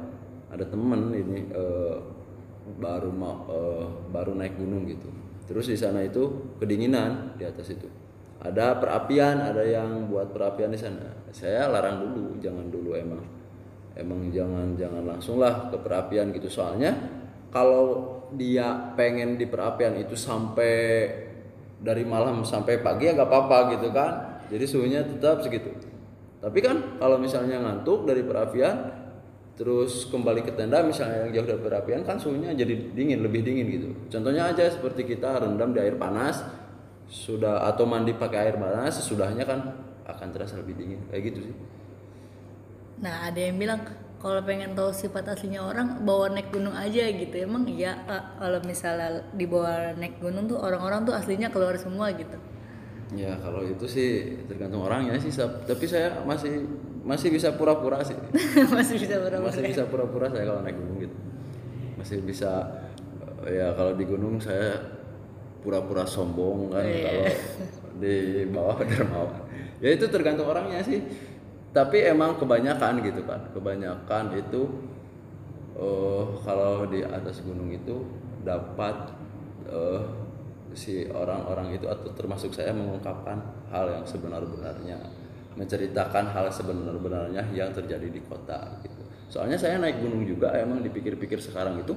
ada 0.55 0.62
temen 0.62 1.11
ini 1.11 1.51
eh, 1.51 1.97
baru 2.79 3.11
mau 3.11 3.47
eh, 3.51 3.87
baru 4.14 4.38
naik 4.38 4.59
gunung 4.59 4.87
gitu 4.87 5.07
terus 5.47 5.71
di 5.71 5.79
sana 5.79 6.03
itu 6.03 6.55
kedinginan 6.59 7.38
di 7.38 7.47
atas 7.47 7.71
itu 7.71 7.87
ada 8.46 8.78
perapian 8.78 9.42
ada 9.42 9.62
yang 9.66 10.06
buat 10.06 10.30
perapian 10.30 10.70
di 10.70 10.78
sana. 10.78 11.11
Saya 11.35 11.66
larang 11.66 12.02
dulu 12.02 12.38
jangan 12.38 12.70
dulu 12.70 12.94
emang 12.94 13.22
emang 13.98 14.30
jangan 14.30 14.76
jangan 14.78 15.02
langsung 15.02 15.42
lah 15.42 15.68
ke 15.72 15.76
perapian 15.82 16.30
gitu. 16.30 16.46
Soalnya 16.46 16.94
kalau 17.50 18.14
dia 18.35 18.94
pengen 18.94 19.38
di 19.38 19.46
perapian 19.50 19.98
itu 19.98 20.14
sampai 20.14 21.06
dari 21.76 22.04
malam 22.09 22.42
sampai 22.46 22.80
pagi 22.80 23.11
ya 23.11 23.18
nggak 23.18 23.28
apa-apa 23.28 23.59
gitu 23.76 23.88
kan. 23.90 24.12
Jadi 24.46 24.64
suhunya 24.64 25.00
tetap 25.02 25.42
segitu. 25.42 25.74
Tapi 26.38 26.59
kan 26.62 27.00
kalau 27.02 27.18
misalnya 27.18 27.59
ngantuk 27.59 28.06
dari 28.06 28.22
perapian 28.22 29.06
terus 29.56 30.04
kembali 30.12 30.44
ke 30.44 30.52
tenda 30.52 30.85
misalnya 30.85 31.24
yang 31.24 31.32
jauh 31.32 31.48
dari 31.48 31.62
perapian 31.64 32.04
kan 32.04 32.20
suhunya 32.20 32.52
jadi 32.52 32.92
dingin 32.92 33.24
lebih 33.24 33.40
dingin 33.40 33.66
gitu. 33.72 33.88
Contohnya 34.12 34.52
aja 34.52 34.68
seperti 34.68 35.09
kita 35.09 35.40
rendam 35.40 35.72
di 35.72 35.80
air 35.80 35.96
panas 35.96 36.44
sudah 37.07 37.66
atau 37.71 37.87
mandi 37.87 38.12
pakai 38.14 38.51
air 38.51 38.57
panas 38.59 38.99
sesudahnya 38.99 39.47
kan 39.47 39.61
akan 40.07 40.29
terasa 40.35 40.59
lebih 40.59 40.75
dingin. 40.79 41.01
Kayak 41.11 41.23
gitu 41.33 41.38
sih. 41.51 41.55
Nah, 43.03 43.29
ada 43.29 43.38
yang 43.38 43.61
bilang 43.61 43.85
kalau 44.16 44.40
pengen 44.42 44.73
tahu 44.73 44.90
sifat 44.90 45.29
aslinya 45.37 45.61
orang 45.62 46.03
bawa 46.03 46.33
naik 46.33 46.51
gunung 46.51 46.75
aja 46.75 47.07
gitu. 47.12 47.35
Emang 47.37 47.69
iya 47.69 47.95
kalau 48.40 48.59
misalnya 48.64 49.23
dibawa 49.37 49.92
naik 49.95 50.19
gunung 50.19 50.49
tuh 50.51 50.59
orang-orang 50.59 51.05
tuh 51.07 51.14
aslinya 51.14 51.53
keluar 51.53 51.77
semua 51.79 52.11
gitu. 52.14 52.37
ya 53.14 53.38
kalau 53.38 53.62
itu 53.62 53.87
sih 53.87 54.35
tergantung 54.51 54.83
orangnya 54.83 55.14
sih 55.23 55.31
tapi 55.38 55.87
saya 55.87 56.27
masih 56.27 56.66
masih 57.07 57.31
bisa 57.31 57.55
pura-pura 57.55 58.03
sih. 58.03 58.19
Masih 58.75 58.99
bisa 58.99 59.23
berapa 59.23 59.47
masih 59.47 59.62
bisa 59.62 59.87
pura-pura 59.87 60.27
saya 60.27 60.42
kalau 60.42 60.59
naik 60.66 60.75
gunung 60.75 60.99
gitu. 60.99 61.16
Masih 61.95 62.19
bisa 62.27 62.66
ya 63.47 63.71
kalau 63.79 63.95
di 63.95 64.03
gunung 64.03 64.42
saya 64.42 64.75
pura-pura 65.61 66.05
sombong 66.07 66.73
kan 66.73 66.85
kalau 66.85 67.27
di 67.97 68.45
bawah 68.49 68.79
dermawan 68.90 69.42
ya 69.81 69.88
itu 69.92 70.07
tergantung 70.09 70.49
orangnya 70.49 70.81
sih. 70.85 71.01
Tapi 71.77 72.09
emang 72.09 72.40
kebanyakan 72.40 73.05
gitu 73.05 73.21
kan 73.29 73.53
kebanyakan 73.53 74.33
itu 74.40 74.62
eh 75.77 76.25
kalau 76.40 76.88
di 76.88 77.05
atas 77.05 77.45
gunung 77.45 77.69
itu 77.69 78.01
dapat 78.40 79.12
eh, 79.69 80.01
si 80.73 81.05
orang-orang 81.09 81.77
itu 81.77 81.85
atau 81.88 82.12
termasuk 82.16 82.53
saya 82.53 82.73
mengungkapkan 82.73 83.40
hal 83.73 83.92
yang 83.92 84.05
sebenar-benarnya 84.09 84.97
menceritakan 85.57 86.33
hal 86.37 86.53
sebenar-benarnya 86.53 87.49
yang 87.57 87.73
terjadi 87.73 88.12
di 88.12 88.21
kota 88.25 88.81
gitu. 88.85 89.03
Soalnya 89.33 89.57
saya 89.57 89.81
naik 89.81 90.05
gunung 90.05 90.23
juga 90.29 90.53
emang 90.53 90.85
dipikir-pikir 90.85 91.40
sekarang 91.40 91.81
itu 91.81 91.97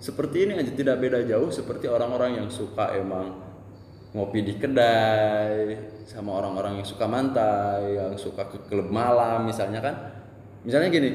seperti 0.00 0.48
ini 0.48 0.52
aja 0.56 0.72
tidak 0.72 0.96
beda 0.98 1.22
jauh 1.28 1.52
seperti 1.52 1.86
orang-orang 1.86 2.40
yang 2.40 2.48
suka 2.48 2.96
emang 2.96 3.36
ngopi 4.16 4.42
di 4.42 4.58
kedai 4.58 5.76
sama 6.08 6.40
orang-orang 6.42 6.82
yang 6.82 6.86
suka 6.88 7.06
mantai, 7.06 7.94
yang 7.94 8.18
suka 8.18 8.48
ke 8.50 8.58
klub 8.66 8.90
malam 8.90 9.46
misalnya 9.46 9.78
kan. 9.78 9.94
Misalnya 10.66 10.90
gini, 10.90 11.10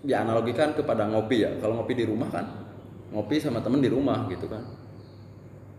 dianalogikan 0.00 0.72
kepada 0.72 1.04
ngopi 1.10 1.44
ya. 1.44 1.50
Kalau 1.60 1.82
ngopi 1.82 1.92
di 1.92 2.06
rumah 2.08 2.30
kan 2.32 2.66
ngopi 3.16 3.38
sama 3.38 3.62
temen 3.62 3.78
di 3.78 3.90
rumah 3.90 4.26
gitu 4.26 4.50
kan 4.50 4.64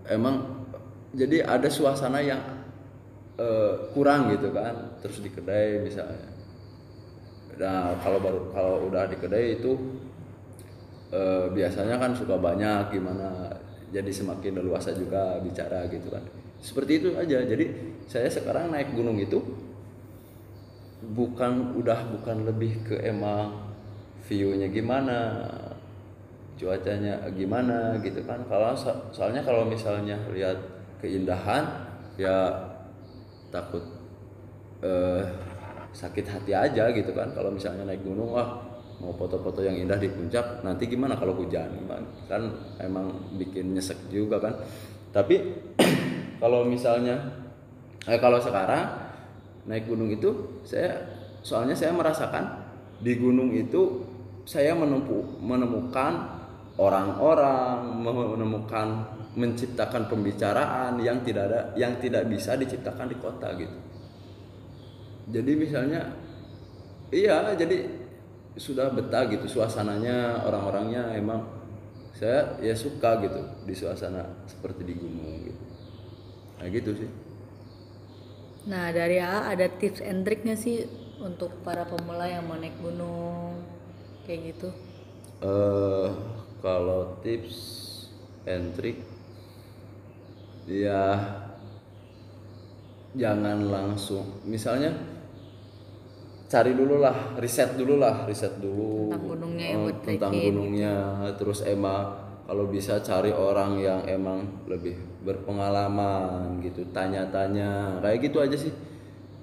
emang 0.08 0.66
jadi 1.12 1.44
ada 1.44 1.68
suasana 1.68 2.24
yang 2.24 2.40
eh, 3.36 3.74
kurang 3.92 4.32
gitu 4.32 4.50
kan 4.56 4.98
terus 5.04 5.20
di 5.20 5.30
kedai 5.32 5.84
misalnya 5.84 6.34
nah 7.58 7.98
kalau 8.06 8.22
baru 8.22 8.42
kalau 8.54 8.76
udah 8.88 9.10
di 9.10 9.18
kedai 9.18 9.58
itu 9.60 9.76
eh, 11.14 11.46
biasanya 11.52 11.96
kan 12.02 12.12
suka 12.16 12.36
banyak 12.40 12.92
gimana 12.94 13.52
jadi 13.92 14.12
semakin 14.12 14.60
leluasa 14.60 14.92
juga 14.96 15.40
bicara 15.40 15.88
gitu 15.88 16.12
kan. 16.12 16.24
Seperti 16.60 17.00
itu 17.04 17.10
aja. 17.16 17.40
Jadi 17.46 17.66
saya 18.10 18.28
sekarang 18.28 18.72
naik 18.74 18.92
gunung 18.96 19.16
itu 19.22 19.40
bukan 21.14 21.78
udah 21.78 22.10
bukan 22.18 22.46
lebih 22.50 22.82
ke 22.86 22.96
emang 23.06 23.54
view-nya 24.26 24.68
gimana 24.70 25.46
cuacanya 26.58 27.22
gimana 27.38 27.96
gitu 28.02 28.22
kan. 28.26 28.42
Kalau 28.50 28.74
so- 28.74 29.02
soalnya 29.14 29.42
kalau 29.46 29.64
misalnya 29.68 30.18
lihat 30.34 30.58
keindahan 31.02 31.64
ya 32.18 32.50
takut 33.54 33.84
eh, 34.84 35.24
sakit 35.94 36.26
hati 36.28 36.52
aja 36.54 36.90
gitu 36.94 37.12
kan. 37.14 37.32
Kalau 37.34 37.50
misalnya 37.54 37.88
naik 37.88 38.04
gunung 38.06 38.34
wah 38.34 38.67
mau 38.98 39.14
foto-foto 39.14 39.62
yang 39.62 39.78
indah 39.78 40.02
di 40.02 40.10
puncak 40.10 40.66
nanti 40.66 40.90
gimana 40.90 41.14
kalau 41.14 41.38
hujan 41.38 41.70
kan 42.26 42.50
emang 42.82 43.14
bikin 43.38 43.78
nyesek 43.78 44.10
juga 44.10 44.42
kan? 44.42 44.58
Tapi 45.14 45.36
kalau 46.42 46.66
misalnya 46.66 47.22
eh, 48.10 48.18
kalau 48.18 48.42
sekarang 48.42 49.08
naik 49.68 49.86
gunung 49.86 50.10
itu 50.10 50.62
saya 50.64 50.98
soalnya 51.44 51.76
saya 51.78 51.94
merasakan 51.94 52.66
di 52.98 53.14
gunung 53.20 53.54
itu 53.54 54.02
saya 54.48 54.74
menempu, 54.74 55.38
menemukan 55.44 56.40
orang-orang 56.80 58.00
menemukan 58.00 58.88
menciptakan 59.38 60.10
pembicaraan 60.10 60.98
yang 61.04 61.22
tidak 61.22 61.44
ada 61.52 61.62
yang 61.78 62.00
tidak 62.02 62.26
bisa 62.26 62.58
diciptakan 62.58 63.12
di 63.12 63.18
kota 63.22 63.54
gitu. 63.60 63.78
Jadi 65.30 65.52
misalnya 65.54 66.16
iya 67.12 67.54
jadi 67.54 68.07
sudah 68.58 68.90
betah 68.94 69.24
gitu 69.30 69.46
suasananya 69.50 70.44
orang-orangnya 70.48 71.14
emang 71.16 71.42
saya 72.18 72.58
ya 72.62 72.74
suka 72.74 73.22
gitu 73.24 73.42
di 73.68 73.74
suasana 73.78 74.24
seperti 74.50 74.82
di 74.90 74.94
gunung 74.98 75.36
gitu. 75.48 75.64
Nah 76.60 76.68
gitu 76.74 76.92
sih. 76.98 77.10
Nah, 78.72 78.86
dari 78.98 79.18
A 79.24 79.36
ada 79.54 79.68
tips 79.80 80.00
and 80.10 80.20
trick 80.26 80.40
nggak 80.46 80.60
sih 80.66 80.78
untuk 81.28 81.52
para 81.66 81.84
pemula 81.92 82.26
yang 82.34 82.44
mau 82.48 82.58
naik 82.62 82.76
gunung 82.86 83.64
kayak 84.26 84.42
gitu? 84.54 84.70
eh 85.42 86.10
kalau 86.64 87.02
tips 87.24 87.58
and 88.54 88.74
trick 88.78 88.98
ya 90.68 91.04
jangan 93.16 93.68
langsung. 93.72 94.26
Misalnya 94.46 94.94
cari 96.48 96.72
dulu 96.72 97.04
lah 97.04 97.36
riset 97.38 97.76
dulu 97.76 98.00
lah 98.00 98.24
riset 98.24 98.56
dulu. 98.58 99.12
Tentang 99.12 99.24
gunungnya 99.28 99.66
yang 99.68 99.80
eh, 99.80 99.84
buat 99.84 99.98
tentang 100.04 100.32
trekking. 100.32 100.48
gunungnya. 100.56 100.96
Terus 101.36 101.60
emang 101.68 102.04
kalau 102.48 102.66
bisa 102.72 103.04
cari 103.04 103.36
orang 103.36 103.72
yang 103.84 104.00
emang 104.08 104.64
lebih 104.72 104.96
berpengalaman 105.28 106.64
gitu 106.64 106.88
tanya-tanya. 106.96 108.00
Kayak 108.00 108.18
gitu 108.32 108.38
aja 108.40 108.56
sih 108.56 108.72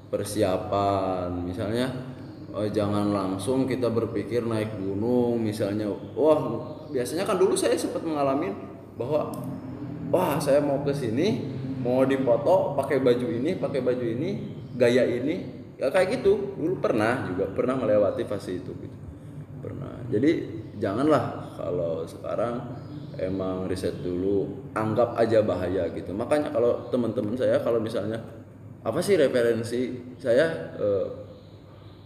persiapan. 0.08 1.28
Misalnya 1.44 1.92
eh, 2.56 2.68
jangan 2.72 3.12
langsung 3.12 3.68
kita 3.68 3.92
berpikir 3.92 4.40
naik 4.48 4.72
gunung 4.80 5.44
misalnya. 5.44 5.92
Wah 6.16 6.40
biasanya 6.88 7.28
kan 7.28 7.36
dulu 7.36 7.52
saya 7.52 7.76
sempat 7.76 8.00
mengalami 8.00 8.48
bahwa 8.96 9.28
wah 10.08 10.40
saya 10.40 10.64
mau 10.64 10.80
ke 10.80 10.94
sini 10.96 11.52
mau 11.84 12.00
dipoto 12.08 12.72
pakai 12.78 13.02
baju 13.02 13.28
ini 13.28 13.60
pakai 13.60 13.84
baju 13.84 14.06
ini 14.06 14.30
gaya 14.78 15.04
ini 15.04 15.53
ya 15.78 15.90
kayak 15.90 16.20
gitu. 16.20 16.56
Dulu 16.58 16.80
pernah 16.80 17.26
juga 17.28 17.50
pernah 17.50 17.74
melewati 17.78 18.22
fase 18.26 18.60
itu 18.60 18.72
gitu. 18.78 18.98
Pernah. 19.62 20.04
Jadi 20.12 20.32
janganlah 20.78 21.54
kalau 21.56 22.04
sekarang 22.04 22.60
emang 23.18 23.70
riset 23.70 24.02
dulu 24.02 24.70
anggap 24.74 25.14
aja 25.18 25.40
bahaya 25.40 25.88
gitu. 25.94 26.10
Makanya 26.12 26.50
kalau 26.50 26.90
teman-teman 26.90 27.34
saya 27.38 27.62
kalau 27.62 27.78
misalnya 27.78 28.18
apa 28.84 29.00
sih 29.00 29.16
referensi 29.16 29.96
saya 30.20 30.76
eh, 30.76 31.06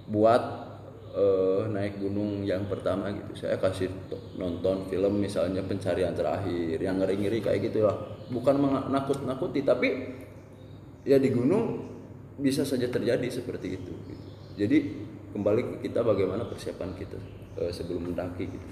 buat 0.08 0.42
eh, 1.16 1.62
naik 1.72 1.98
gunung 1.98 2.46
yang 2.46 2.68
pertama 2.68 3.10
gitu. 3.10 3.34
Saya 3.34 3.58
kasih 3.58 3.90
to- 4.06 4.36
nonton 4.38 4.86
film 4.86 5.18
misalnya 5.18 5.64
pencarian 5.64 6.14
terakhir 6.14 6.78
yang 6.78 7.00
ngeri-ngeri 7.02 7.42
kayak 7.42 7.72
gitu 7.72 7.88
lah 7.88 8.18
bukan 8.28 8.60
menakut-nakuti 8.60 9.64
tapi 9.64 9.88
ya 11.08 11.16
di 11.16 11.32
gunung 11.32 11.96
bisa 12.38 12.62
saja 12.62 12.86
terjadi 12.86 13.26
seperti 13.28 13.78
itu 13.82 13.92
gitu. 13.92 14.28
jadi 14.54 14.78
kembali 15.34 15.60
ke 15.62 15.74
kita 15.90 16.00
bagaimana 16.06 16.46
persiapan 16.46 16.94
kita 16.94 17.18
eh, 17.60 17.72
sebelum 17.74 18.10
mendaki 18.10 18.46
gitu 18.48 18.68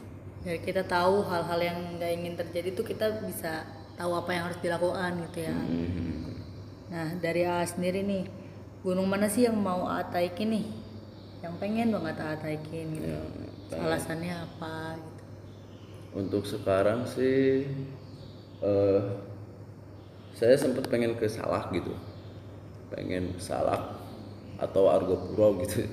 Biar 0.47 0.63
kita 0.63 0.87
tahu 0.87 1.27
hal-hal 1.27 1.59
yang 1.59 1.79
nggak 1.99 2.13
ingin 2.23 2.35
terjadi 2.39 2.71
tuh 2.71 2.87
kita 2.87 3.19
bisa 3.27 3.67
tahu 3.99 4.15
apa 4.15 4.31
yang 4.31 4.43
harus 4.47 4.63
dilakukan 4.63 5.27
gitu 5.27 5.43
ya. 5.43 5.51
Hmm. 5.51 6.39
Nah, 6.87 7.09
dari 7.19 7.43
A 7.43 7.67
sendiri 7.67 8.07
nih, 8.07 8.31
gunung 8.87 9.11
mana 9.11 9.27
sih 9.27 9.43
yang 9.51 9.59
mau 9.59 9.91
A 9.91 10.07
taikin 10.07 10.55
nih? 10.55 10.67
Yang 11.43 11.55
pengen 11.59 11.91
banget 11.91 12.17
A 12.23 12.39
taikin 12.39 12.95
gitu. 12.95 13.11
Ya, 13.11 13.19
Alasannya 13.75 14.47
apa 14.47 14.95
gitu. 15.03 15.23
Untuk 16.15 16.47
sekarang 16.47 17.11
sih 17.11 17.67
eh 18.63 19.03
saya 20.31 20.55
sempat 20.55 20.87
pengen 20.87 21.19
ke 21.19 21.27
Salak 21.27 21.75
gitu. 21.75 21.91
Pengen 22.97 23.37
Salak 23.37 24.01
atau 24.57 24.89
Argopuro 24.89 25.61
gitu. 25.61 25.85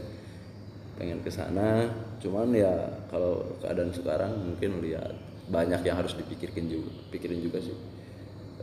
Pengen 0.95 1.19
ke 1.19 1.29
sana, 1.29 1.89
cuman 2.23 2.53
ya 2.55 2.71
kalau 3.11 3.43
keadaan 3.59 3.91
sekarang 3.91 4.31
mungkin 4.39 4.79
lihat 4.79 5.11
banyak 5.51 5.83
yang 5.83 5.99
harus 5.99 6.15
dipikirkan 6.15 6.69
juga 6.71 6.89
pikirin 7.11 7.43
juga 7.43 7.59
sih. 7.59 7.75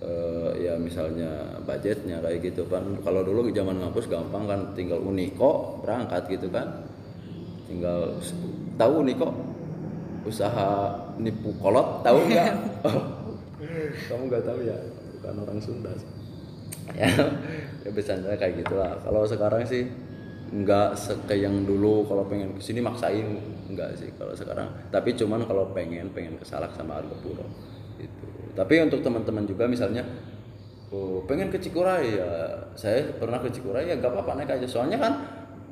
Eh, 0.01 0.65
ya 0.65 0.81
misalnya 0.81 1.61
budgetnya 1.69 2.25
kayak 2.25 2.41
gitu 2.41 2.65
kan. 2.73 2.97
Kalau 3.05 3.21
dulu 3.21 3.53
zaman 3.53 3.77
ngampus 3.77 4.09
gampang 4.09 4.49
kan 4.49 4.61
tinggal 4.73 4.97
uniko 5.05 5.83
berangkat 5.85 6.25
gitu 6.33 6.49
kan. 6.49 6.89
Tinggal 7.69 8.17
tahu 8.81 9.05
uniko? 9.05 9.29
Usaha 10.25 10.97
nipu 11.21 11.53
kolot 11.61 12.01
tahu 12.01 12.25
nggak? 12.33 12.53
Kamu 14.09 14.23
nggak 14.33 14.45
tahu 14.49 14.65
ya? 14.65 14.77
Bukan 15.21 15.35
orang 15.45 15.61
Sunda 15.61 15.93
sih. 16.01 16.20
Ya 16.99 17.11
ya 17.85 17.91
bercanda 17.91 18.35
kayak 18.35 18.65
gitulah. 18.65 18.99
Kalau 19.03 19.23
sekarang 19.27 19.63
sih 19.67 19.87
nggak 20.51 20.97
seke 20.97 21.37
yang 21.39 21.67
dulu. 21.67 22.07
Kalau 22.07 22.27
pengen 22.27 22.57
ke 22.57 22.63
sini 22.63 22.83
maksain 22.83 23.27
enggak 23.71 23.95
sih 23.99 24.11
kalau 24.19 24.35
sekarang. 24.35 24.69
Tapi 24.91 25.15
cuman 25.15 25.47
kalau 25.47 25.71
pengen 25.75 26.11
pengen 26.11 26.39
ke 26.39 26.45
Salak 26.47 26.75
sama 26.75 26.99
Argopuro 26.99 27.47
itu 28.01 28.31
tapi 28.57 28.83
untuk 28.83 29.01
teman-teman 29.05 29.47
juga 29.47 29.65
misalnya 29.71 30.03
oh, 30.91 31.23
pengen 31.25 31.49
ke 31.49 31.59
Cikuray? 31.63 32.19
Ya 32.19 32.31
saya 32.75 33.15
pernah 33.15 33.39
ke 33.39 33.49
Cikuray 33.53 33.87
ya 33.87 33.95
nggak 33.99 34.11
apa-apa 34.11 34.43
naik 34.43 34.59
aja. 34.59 34.67
Soalnya 34.67 34.99
kan 34.99 35.13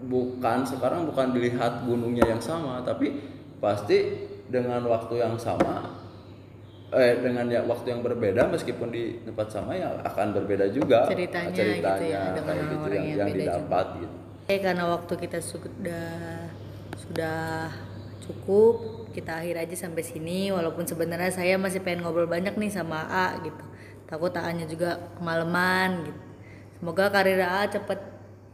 bukan 0.07 0.63
sekarang 0.63 1.11
bukan 1.11 1.35
dilihat 1.35 1.83
gunungnya 1.83 2.23
yang 2.31 2.39
sama 2.39 2.79
tapi 2.87 3.19
pasti 3.59 4.31
dengan 4.47 4.79
waktu 4.87 5.19
yang 5.19 5.35
sama 5.35 6.07
eh 6.89 7.21
dengan 7.21 7.45
ya 7.53 7.61
waktu 7.69 7.93
yang 7.93 8.01
berbeda 8.01 8.49
meskipun 8.49 8.89
di 8.89 9.21
tempat 9.21 9.53
sama 9.53 9.77
ya 9.77 9.93
akan 10.09 10.33
berbeda 10.33 10.73
juga 10.73 11.05
Ceritanya 11.05 11.53
gitu 11.53 12.05
ya, 12.09 12.33
dengan 12.33 12.55
kayak 12.57 12.65
gitu 12.65 12.81
orang-orang 12.81 12.95
yang, 12.97 13.05
yang 13.05 13.29
yang 13.29 13.37
didapat 13.37 13.87
gitu 14.01 14.17
Eh 14.49 14.65
karena 14.65 14.89
waktu 14.89 15.13
kita 15.21 15.45
sudah 15.45 16.09
sudah 16.97 17.69
cukup, 18.25 19.05
kita 19.13 19.45
akhir 19.45 19.69
aja 19.69 19.77
sampai 19.77 20.01
sini. 20.01 20.49
Walaupun 20.49 20.89
sebenarnya 20.89 21.29
saya 21.29 21.61
masih 21.61 21.85
pengen 21.85 22.01
ngobrol 22.01 22.25
banyak 22.25 22.57
nih 22.57 22.73
sama 22.73 23.05
A 23.13 23.37
gitu. 23.45 23.61
Takut 24.09 24.33
A-nya 24.33 24.65
juga 24.65 25.13
kemalaman 25.21 26.09
gitu. 26.09 26.21
Semoga 26.81 27.13
karir 27.13 27.45
A 27.45 27.69
cepet 27.69 28.01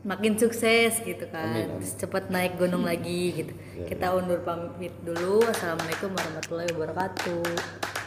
makin 0.02 0.34
sukses 0.34 0.98
gitu 0.98 1.30
kan. 1.30 1.54
Amin, 1.54 1.78
amin. 1.78 1.86
Cepet 1.86 2.26
naik 2.26 2.58
gunung 2.58 2.82
lagi 2.82 3.30
gitu. 3.30 3.54
Kita 3.86 4.18
undur 4.18 4.42
pamit 4.42 4.98
dulu. 5.06 5.46
Assalamualaikum 5.46 6.10
warahmatullahi 6.10 6.74
wabarakatuh. 6.74 8.02